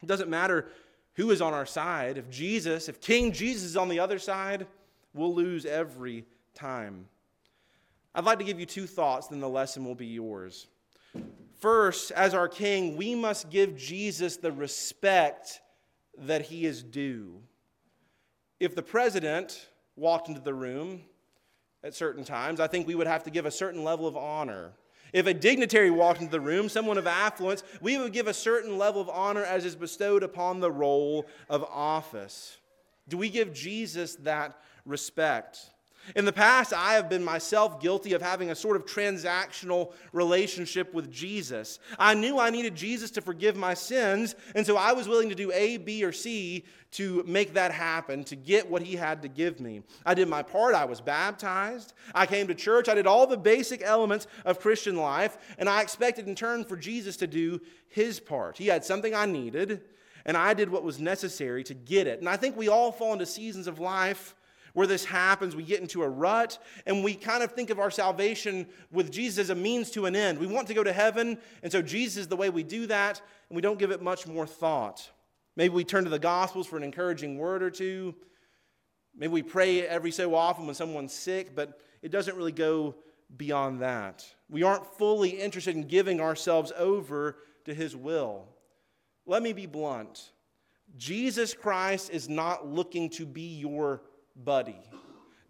It 0.03 0.07
doesn't 0.07 0.29
matter 0.29 0.69
who 1.15 1.31
is 1.31 1.41
on 1.41 1.55
our 1.55 1.67
side. 1.67 2.19
If 2.19 2.31
Jesus, 2.31 2.89
if 2.89 3.01
King 3.01 3.33
Jesus 3.33 3.65
is 3.65 3.77
on 3.77 3.89
the 3.89 4.01
other 4.01 4.19
side, 4.19 4.67
we'll 5.13 5.35
lose 5.35 5.65
every 5.65 6.27
time. 6.55 7.07
I'd 8.15 8.25
like 8.25 8.39
to 8.39 8.45
give 8.45 8.61
you 8.61 8.67
two 8.67 8.87
thoughts, 8.87 9.29
then 9.29 9.41
the 9.41 9.49
lesson 9.49 9.85
will 9.85 9.95
be 9.95 10.07
yours. 10.07 10.69
First, 11.59 12.11
as 12.13 12.35
our 12.35 12.49
King, 12.49 12.97
we 12.97 13.15
must 13.15 13.51
give 13.51 13.77
Jesus 13.77 14.37
the 14.37 14.53
respect 14.53 15.61
that 16.19 16.43
he 16.43 16.65
is 16.67 16.83
due. 16.83 17.41
If 18.61 18.75
the 18.75 18.83
president 18.83 19.69
walked 19.97 20.29
into 20.29 20.41
the 20.41 20.55
room 20.55 21.03
at 21.83 21.95
certain 21.95 22.25
times, 22.25 22.61
I 22.61 22.67
think 22.67 22.87
we 22.87 22.95
would 22.95 23.07
have 23.07 23.25
to 23.25 23.31
give 23.31 23.47
a 23.47 23.51
certain 23.51 23.83
level 23.83 24.07
of 24.07 24.17
honor. 24.17 24.73
If 25.13 25.27
a 25.27 25.35
dignitary 25.35 25.91
walked 25.91 26.21
into 26.21 26.33
the 26.33 26.41
room, 26.41 26.69
someone 26.69 26.99
of 26.99 27.07
affluence, 27.07 27.63
we 27.81 27.99
would 27.99 28.13
give 28.13 28.27
a 28.27 28.35
certain 28.35 28.79
level 28.79 29.01
of 29.01 29.09
honor 29.09 29.45
as 29.45 29.65
is 29.65 29.77
bestowed 29.77 30.23
upon 30.23 30.61
the 30.61 30.71
role 30.71 31.27
of 31.49 31.65
office. 31.65 32.59
Do 33.09 33.17
we 33.17 33.29
give 33.29 33.53
Jesus 33.53 34.17
that 34.17 34.59
respect? 34.85 35.71
In 36.15 36.25
the 36.27 36.33
past, 36.33 36.73
I 36.73 36.95
have 36.95 37.09
been 37.09 37.25
myself 37.25 37.81
guilty 37.81 38.13
of 38.13 38.21
having 38.21 38.51
a 38.51 38.55
sort 38.55 38.77
of 38.77 38.85
transactional 38.85 39.93
relationship 40.13 40.93
with 40.93 41.11
Jesus. 41.11 41.79
I 41.99 42.15
knew 42.15 42.39
I 42.39 42.51
needed 42.51 42.75
Jesus 42.75 43.11
to 43.13 43.23
forgive 43.23 43.57
my 43.57 43.75
sins, 43.75 44.35
and 44.55 44.67
so 44.67 44.77
I 44.77 44.93
was 44.93 45.09
willing 45.09 45.31
to 45.31 45.35
do 45.35 45.51
A, 45.53 45.79
B, 45.79 46.05
or 46.05 46.13
C 46.13 46.65
to 46.93 47.25
make 47.27 47.55
that 47.55 47.73
happen, 47.73 48.23
to 48.25 48.37
get 48.37 48.71
what 48.71 48.83
he 48.83 48.97
had 48.97 49.23
to 49.23 49.29
give 49.29 49.61
me. 49.61 49.83
I 50.05 50.15
did 50.15 50.29
my 50.29 50.43
part. 50.43 50.75
I 50.75 50.85
was 50.85 51.01
baptized. 51.01 51.95
I 52.15 52.27
came 52.27 52.47
to 52.49 52.55
church. 52.55 52.89
I 52.89 52.95
did 52.95 53.07
all 53.07 53.27
the 53.27 53.37
basic 53.37 53.83
elements 53.83 54.27
of 54.45 54.61
Christian 54.61 54.97
life, 54.97 55.39
and 55.59 55.69
I 55.69 55.81
expected 55.83 56.29
in 56.29 56.35
turn 56.35 56.65
for 56.65 56.77
Jesus 56.77 57.17
to 57.17 57.27
do 57.27 57.61
his 57.89 58.21
part. 58.21 58.59
He 58.59 58.67
had 58.67 58.85
something 58.85 59.15
I 59.15 59.27
needed, 59.27 59.81
and 60.27 60.37
I 60.37 60.55
did 60.55 60.69
what 60.69 60.85
was 60.85 61.01
necessary 61.01 61.65
to 61.65 61.75
get 61.75 62.07
it. 62.07 62.21
And 62.21 62.29
I 62.29 62.37
think 62.37 62.57
we 62.57 62.69
all 62.69 62.93
fall 62.93 63.15
into 63.15 63.27
seasons 63.27 63.67
of 63.67 63.79
life 63.79 64.35
where 64.75 64.87
this 64.87 65.05
happens, 65.05 65.57
we 65.57 65.63
get 65.63 65.81
into 65.81 66.03
a 66.03 66.09
rut 66.09 66.59
and 66.85 67.03
we 67.03 67.15
kind 67.15 67.43
of 67.43 67.53
think 67.53 67.71
of 67.71 67.79
our 67.79 67.91
salvation 67.91 68.67
with 68.93 69.11
Jesus 69.11 69.39
as 69.39 69.51
a 69.51 69.55
means 69.55 69.91
to 69.93 70.07
an 70.07 70.15
end. 70.15 70.39
We 70.39 70.47
want 70.47 70.69
to 70.69 70.75
go 70.75 70.85
to 70.85 70.93
heaven, 70.93 71.39
and 71.63 71.73
so 71.73 71.81
Jesus 71.81 72.19
is 72.19 72.29
the 72.29 72.37
way 72.37 72.51
we 72.51 72.63
do 72.63 72.87
that, 72.87 73.23
and 73.49 73.57
we 73.57 73.63
don't 73.63 73.79
give 73.79 73.93
it 73.93 74.03
much 74.03 74.27
more 74.27 74.47
thought. 74.47 75.11
Maybe 75.57 75.75
we 75.75 75.85
turn 75.85 76.05
to 76.05 76.11
the 76.11 76.19
Gospels 76.19 76.67
for 76.67 76.77
an 76.77 76.83
encouraging 76.83 77.39
word 77.39 77.63
or 77.63 77.71
two. 77.71 78.15
Maybe 79.17 79.33
we 79.33 79.43
pray 79.43 79.87
every 79.87 80.11
so 80.11 80.35
often 80.35 80.67
when 80.67 80.75
someone's 80.75 81.13
sick, 81.13 81.55
but 81.55 81.81
it 82.03 82.11
doesn't 82.11 82.37
really 82.37 82.53
go 82.53 82.97
beyond 83.37 83.81
that. 83.81 84.27
We 84.51 84.65
aren't 84.65 84.87
fully 84.99 85.31
interested 85.31 85.77
in 85.77 85.87
giving 85.87 86.21
ourselves 86.21 86.73
over 86.77 87.39
to 87.65 87.73
His 87.73 87.95
will. 87.95 88.49
Let 89.25 89.43
me 89.43 89.53
be 89.53 89.67
blunt. 89.67 90.33
Jesus 90.97 91.55
Christ 91.55 92.11
is 92.11 92.29
not 92.29 92.67
looking 92.67 93.09
to 93.11 93.25
be 93.25 93.57
your 93.59 94.03
buddy. 94.37 94.81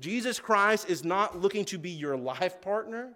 Jesus 0.01 0.41
Christ 0.41 0.89
is 0.89 1.05
not 1.05 1.41
looking 1.41 1.65
to 1.67 1.79
be 1.79 1.91
your 1.91 2.17
life 2.17 2.61
partner. 2.61 3.13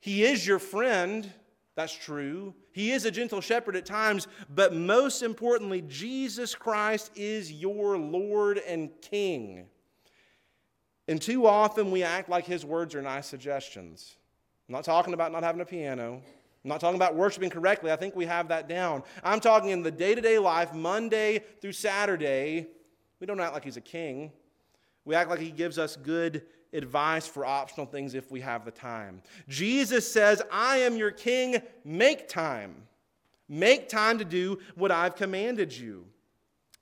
He 0.00 0.24
is 0.24 0.46
your 0.46 0.58
friend, 0.58 1.30
that's 1.76 1.92
true. 1.92 2.54
He 2.72 2.90
is 2.90 3.04
a 3.04 3.10
gentle 3.10 3.40
shepherd 3.40 3.76
at 3.76 3.86
times, 3.86 4.28
but 4.48 4.74
most 4.74 5.22
importantly, 5.22 5.82
Jesus 5.82 6.54
Christ 6.54 7.10
is 7.16 7.52
your 7.52 7.96
Lord 7.96 8.58
and 8.58 8.90
King. 9.02 9.66
And 11.08 11.20
too 11.20 11.46
often 11.46 11.90
we 11.90 12.02
act 12.02 12.28
like 12.28 12.44
his 12.44 12.64
words 12.64 12.94
are 12.94 13.02
nice 13.02 13.26
suggestions. 13.26 14.16
I'm 14.68 14.74
not 14.74 14.84
talking 14.84 15.14
about 15.14 15.32
not 15.32 15.42
having 15.42 15.60
a 15.60 15.64
piano. 15.64 16.22
I'm 16.64 16.68
not 16.68 16.80
talking 16.80 16.96
about 16.96 17.16
worshiping 17.16 17.50
correctly. 17.50 17.90
I 17.90 17.96
think 17.96 18.14
we 18.14 18.26
have 18.26 18.48
that 18.48 18.68
down. 18.68 19.02
I'm 19.24 19.40
talking 19.40 19.70
in 19.70 19.82
the 19.82 19.90
day 19.90 20.14
to 20.14 20.20
day 20.20 20.38
life, 20.38 20.74
Monday 20.74 21.42
through 21.60 21.72
Saturday. 21.72 22.68
We 23.20 23.26
don't 23.26 23.40
act 23.40 23.52
like 23.52 23.64
he's 23.64 23.76
a 23.76 23.82
king. 23.82 24.32
We 25.04 25.14
act 25.14 25.30
like 25.30 25.40
he 25.40 25.50
gives 25.50 25.78
us 25.78 25.96
good 25.96 26.42
advice 26.72 27.26
for 27.26 27.44
optional 27.44 27.86
things 27.86 28.14
if 28.14 28.30
we 28.30 28.40
have 28.40 28.64
the 28.64 28.70
time. 28.70 29.22
Jesus 29.48 30.10
says, 30.10 30.42
I 30.50 30.78
am 30.78 30.96
your 30.96 31.10
king, 31.10 31.60
make 31.84 32.28
time. 32.28 32.74
Make 33.48 33.88
time 33.88 34.18
to 34.18 34.24
do 34.24 34.58
what 34.76 34.90
I've 34.90 35.16
commanded 35.16 35.76
you. 35.76 36.06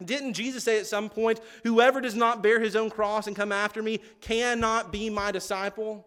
Didn't 0.04 0.34
Jesus 0.34 0.62
say 0.62 0.78
at 0.78 0.86
some 0.86 1.08
point, 1.08 1.40
Whoever 1.64 2.00
does 2.00 2.14
not 2.14 2.42
bear 2.42 2.60
his 2.60 2.76
own 2.76 2.90
cross 2.90 3.26
and 3.26 3.34
come 3.34 3.50
after 3.50 3.82
me 3.82 4.00
cannot 4.20 4.92
be 4.92 5.10
my 5.10 5.32
disciple? 5.32 6.06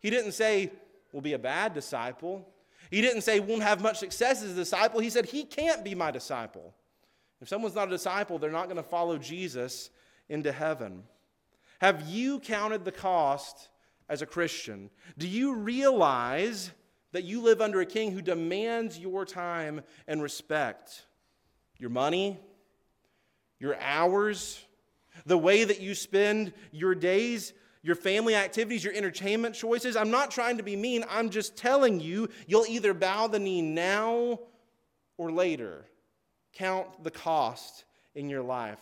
He 0.00 0.08
didn't 0.08 0.32
say, 0.32 0.70
Will 1.12 1.20
be 1.20 1.32
a 1.32 1.38
bad 1.38 1.74
disciple. 1.74 2.48
He 2.90 3.00
didn't 3.00 3.22
say, 3.22 3.40
Won't 3.40 3.62
have 3.62 3.82
much 3.82 3.98
success 3.98 4.42
as 4.42 4.52
a 4.52 4.54
disciple. 4.54 5.00
He 5.00 5.10
said, 5.10 5.26
He 5.26 5.44
can't 5.44 5.84
be 5.84 5.94
my 5.94 6.10
disciple. 6.10 6.74
If 7.40 7.48
someone's 7.48 7.74
not 7.74 7.88
a 7.88 7.92
disciple, 7.92 8.38
they're 8.38 8.50
not 8.50 8.66
going 8.66 8.76
to 8.76 8.82
follow 8.82 9.18
Jesus 9.18 9.90
into 10.28 10.52
heaven. 10.52 11.04
Have 11.80 12.08
you 12.08 12.40
counted 12.40 12.84
the 12.84 12.92
cost 12.92 13.68
as 14.08 14.22
a 14.22 14.26
Christian? 14.26 14.90
Do 15.16 15.28
you 15.28 15.54
realize 15.54 16.72
that 17.12 17.24
you 17.24 17.40
live 17.40 17.60
under 17.60 17.80
a 17.80 17.86
king 17.86 18.12
who 18.12 18.20
demands 18.20 18.98
your 18.98 19.24
time 19.24 19.82
and 20.06 20.20
respect? 20.20 21.04
Your 21.78 21.90
money, 21.90 22.38
your 23.60 23.80
hours, 23.80 24.64
the 25.24 25.38
way 25.38 25.64
that 25.64 25.80
you 25.80 25.94
spend 25.94 26.52
your 26.72 26.94
days, 26.94 27.52
your 27.82 27.94
family 27.94 28.34
activities, 28.34 28.82
your 28.82 28.94
entertainment 28.94 29.54
choices. 29.54 29.96
I'm 29.96 30.10
not 30.10 30.32
trying 30.32 30.56
to 30.56 30.64
be 30.64 30.74
mean. 30.74 31.04
I'm 31.08 31.30
just 31.30 31.56
telling 31.56 32.00
you, 32.00 32.28
you'll 32.46 32.66
either 32.66 32.92
bow 32.94 33.28
the 33.28 33.38
knee 33.38 33.62
now 33.62 34.40
or 35.16 35.30
later. 35.30 35.86
Count 36.52 37.04
the 37.04 37.10
cost 37.10 37.84
in 38.14 38.28
your 38.28 38.42
life. 38.42 38.80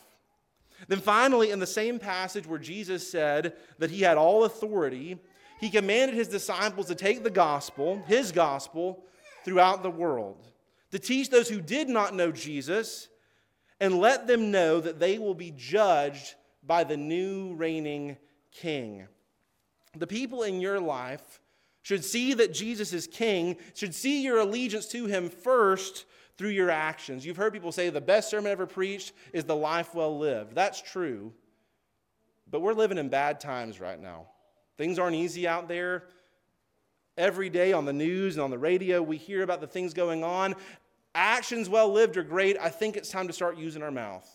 Then 0.89 1.01
finally, 1.01 1.51
in 1.51 1.59
the 1.59 1.67
same 1.67 1.99
passage 1.99 2.47
where 2.47 2.59
Jesus 2.59 3.11
said 3.11 3.55
that 3.79 3.91
he 3.91 4.03
had 4.03 4.19
all 4.19 4.45
authority, 4.45 5.19
he 5.61 5.71
commanded 5.71 6.15
his 6.15 6.29
disciples 6.29 6.87
to 6.87 6.95
take 6.95 7.23
the 7.23 7.31
gospel, 7.31 8.03
his 8.07 8.33
gospel, 8.33 9.05
throughout 9.45 9.83
the 9.83 9.91
world, 9.91 10.49
to 10.91 10.99
teach 10.99 11.31
those 11.31 11.49
who 11.49 11.61
did 11.61 11.89
not 11.89 12.15
know 12.15 12.33
Jesus, 12.33 13.09
and 13.81 13.99
let 13.99 14.27
them 14.27 14.51
know 14.51 14.81
that 14.81 14.99
they 14.99 15.19
will 15.19 15.35
be 15.35 15.53
judged 15.57 16.35
by 16.67 16.85
the 16.85 16.97
new 16.97 17.55
reigning 17.55 18.17
king. 18.51 19.07
The 19.97 20.07
people 20.07 20.43
in 20.43 20.61
your 20.61 20.81
life 20.81 21.41
should 21.83 22.05
see 22.05 22.35
that 22.35 22.53
Jesus 22.53 22.93
is 22.93 23.07
king, 23.07 23.57
should 23.75 23.95
see 23.95 24.23
your 24.23 24.39
allegiance 24.39 24.87
to 24.89 25.07
him 25.07 25.29
first 25.29 26.05
through 26.39 26.51
your 26.51 26.71
actions. 26.71 27.25
You've 27.25 27.37
heard 27.37 27.53
people 27.53 27.73
say 27.73 27.89
the 27.89 28.01
best 28.01 28.31
sermon 28.31 28.53
ever 28.53 28.67
preached 28.67 29.13
is 29.33 29.45
the 29.45 29.57
life 29.57 29.95
well 29.95 30.19
lived. 30.19 30.55
That's 30.55 30.81
true. 30.81 31.33
But 32.51 32.61
we're 32.61 32.75
living 32.75 32.99
in 32.99 33.09
bad 33.09 33.41
times 33.41 33.81
right 33.81 34.01
now. 34.01 34.27
Things 34.77 34.99
aren't 34.99 35.17
easy 35.17 35.49
out 35.49 35.69
there. 35.69 36.05
Every 37.17 37.49
day 37.49 37.73
on 37.73 37.87
the 37.87 37.93
news 37.93 38.37
and 38.37 38.45
on 38.45 38.51
the 38.51 38.59
radio, 38.59 39.03
we 39.03 39.17
hear 39.17 39.43
about 39.43 39.61
the 39.61 39.67
things 39.67 39.95
going 39.95 40.23
on. 40.23 40.55
Actions 41.15 41.69
well 41.69 41.91
lived 41.91 42.19
are 42.19 42.23
great. 42.23 42.59
I 42.61 42.69
think 42.69 42.97
it's 42.97 43.09
time 43.09 43.27
to 43.27 43.33
start 43.33 43.57
using 43.57 43.83
our 43.83 43.91
mouth. 43.91 44.29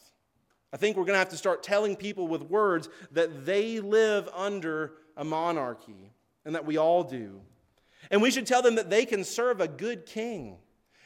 I 0.73 0.77
think 0.77 0.97
we're 0.97 1.03
going 1.03 1.13
to 1.13 1.19
have 1.19 1.29
to 1.29 1.37
start 1.37 1.61
telling 1.61 1.95
people 1.95 2.27
with 2.27 2.41
words 2.43 2.89
that 3.11 3.45
they 3.45 3.79
live 3.79 4.27
under 4.33 4.93
a 5.15 5.23
monarchy 5.23 6.11
and 6.43 6.55
that 6.55 6.65
we 6.65 6.77
all 6.77 7.03
do. 7.03 7.41
And 8.09 8.21
we 8.21 8.31
should 8.31 8.47
tell 8.47 8.63
them 8.63 8.75
that 8.75 8.89
they 8.89 9.05
can 9.05 9.23
serve 9.23 9.61
a 9.61 9.67
good 9.67 10.05
king. 10.05 10.57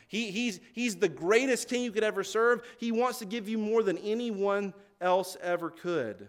He, 0.07 0.31
he's, 0.31 0.59
he's 0.73 0.95
the 0.95 1.09
greatest 1.09 1.67
king 1.67 1.83
you 1.83 1.91
could 1.91 2.03
ever 2.03 2.23
serve. 2.23 2.61
He 2.77 2.91
wants 2.91 3.19
to 3.19 3.25
give 3.25 3.49
you 3.49 3.57
more 3.57 3.83
than 3.83 3.97
anyone 3.99 4.73
else 5.01 5.35
ever 5.41 5.69
could. 5.69 6.27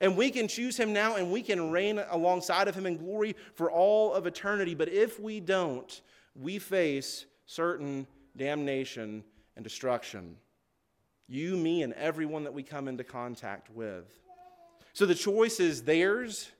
And 0.00 0.16
we 0.16 0.30
can 0.30 0.48
choose 0.48 0.76
him 0.76 0.92
now 0.92 1.14
and 1.14 1.30
we 1.30 1.42
can 1.42 1.70
reign 1.70 2.02
alongside 2.10 2.66
of 2.66 2.74
him 2.74 2.86
in 2.86 2.96
glory 2.96 3.36
for 3.54 3.70
all 3.70 4.12
of 4.12 4.26
eternity. 4.26 4.74
But 4.74 4.88
if 4.88 5.20
we 5.20 5.38
don't, 5.38 6.00
we 6.34 6.58
face 6.58 7.26
certain 7.46 8.06
damnation 8.36 9.22
and 9.54 9.62
destruction. 9.62 10.36
You, 11.28 11.56
me, 11.56 11.82
and 11.82 11.92
everyone 11.94 12.44
that 12.44 12.52
we 12.52 12.64
come 12.64 12.88
into 12.88 13.04
contact 13.04 13.70
with. 13.70 14.04
So 14.92 15.06
the 15.06 15.14
choice 15.14 15.60
is 15.60 15.82
theirs 15.82 16.50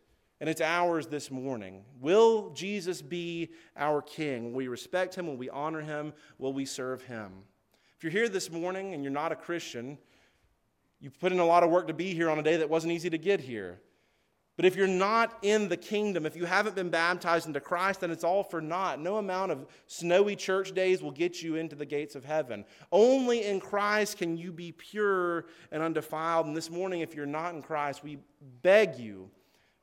and 0.43 0.51
it's 0.51 0.61
ours 0.61 1.07
this 1.07 1.31
morning. 1.31 1.85
Will 2.01 2.51
Jesus 2.51 3.01
be 3.01 3.51
our 3.77 4.03
King? 4.03 4.47
Will 4.47 4.57
we 4.57 4.67
respect 4.67 5.15
him? 5.15 5.29
Will 5.29 5.37
we 5.37 5.49
honor 5.49 5.81
him? 5.81 6.13
Will 6.37 6.53
we 6.53 6.65
serve 6.65 7.01
him? 7.03 7.31
If 7.97 8.03
you're 8.03 8.11
here 8.11 8.29
this 8.29 8.51
morning 8.51 8.93
and 8.93 9.05
you're 9.05 9.13
not 9.13 9.31
a 9.31 9.37
Christian, 9.37 9.99
you've 10.99 11.17
put 11.21 11.31
in 11.31 11.39
a 11.39 11.45
lot 11.45 11.63
of 11.63 11.71
work 11.71 11.87
to 11.87 11.95
be 11.95 12.13
here 12.13 12.29
on 12.29 12.41
a 12.41 12.43
day 12.43 12.57
that 12.57 12.69
wasn't 12.69 12.93
easy 12.93 13.09
to 13.09 13.19
get 13.19 13.39
here. 13.39 13.79
But 14.57 14.65
if 14.65 14.75
you're 14.75 14.89
not 14.89 15.39
in 15.43 15.69
the 15.69 15.77
kingdom, 15.77 16.27
if 16.27 16.35
you 16.35 16.45
haven't 16.45 16.75
been 16.75 16.91
baptized 16.91 17.47
into 17.47 17.61
Christ, 17.61 18.01
then 18.01 18.11
it's 18.11 18.25
all 18.25 18.43
for 18.43 18.61
naught. 18.61 18.99
No 18.99 19.19
amount 19.19 19.53
of 19.53 19.69
snowy 19.87 20.35
church 20.35 20.75
days 20.75 21.05
will 21.05 21.13
get 21.13 21.41
you 21.41 21.55
into 21.55 21.77
the 21.77 21.87
gates 21.87 22.17
of 22.17 22.25
heaven. 22.25 22.65
Only 22.91 23.45
in 23.45 23.61
Christ 23.61 24.19
can 24.19 24.37
you 24.37 24.51
be 24.51 24.73
pure 24.73 25.45
and 25.71 25.85
undefiled. 25.85 26.47
And 26.47 26.57
this 26.57 26.69
morning, 26.69 27.01
if 27.01 27.15
you're 27.15 27.27
not 27.27 27.55
in 27.55 27.63
Christ, 27.63 28.03
we 28.03 28.19
beg 28.63 28.99
you 28.99 29.31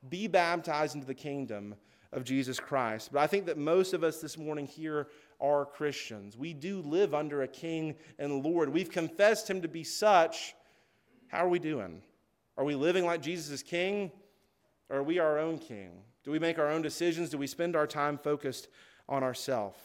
be 0.07 0.27
baptized 0.27 0.95
into 0.95 1.07
the 1.07 1.13
kingdom 1.13 1.75
of 2.11 2.23
Jesus 2.23 2.59
Christ. 2.59 3.11
But 3.11 3.19
I 3.19 3.27
think 3.27 3.45
that 3.47 3.57
most 3.57 3.93
of 3.93 4.03
us 4.03 4.21
this 4.21 4.37
morning 4.37 4.65
here 4.65 5.07
are 5.39 5.65
Christians. 5.65 6.37
We 6.37 6.53
do 6.53 6.81
live 6.81 7.13
under 7.13 7.41
a 7.41 7.47
king 7.47 7.95
and 8.17 8.43
Lord. 8.43 8.69
We've 8.69 8.89
confessed 8.89 9.49
him 9.49 9.61
to 9.61 9.67
be 9.67 9.83
such. 9.83 10.55
How 11.27 11.45
are 11.45 11.49
we 11.49 11.59
doing? 11.59 12.01
Are 12.57 12.65
we 12.65 12.75
living 12.75 13.05
like 13.05 13.21
Jesus 13.21 13.49
is 13.49 13.63
king? 13.63 14.11
Or 14.89 14.97
are 14.97 15.03
we 15.03 15.19
our 15.19 15.37
own 15.37 15.59
king? 15.59 16.01
Do 16.23 16.31
we 16.31 16.39
make 16.39 16.59
our 16.59 16.69
own 16.69 16.81
decisions? 16.81 17.29
Do 17.29 17.37
we 17.37 17.47
spend 17.47 17.75
our 17.75 17.87
time 17.87 18.17
focused 18.17 18.67
on 19.07 19.23
ourselves? 19.23 19.79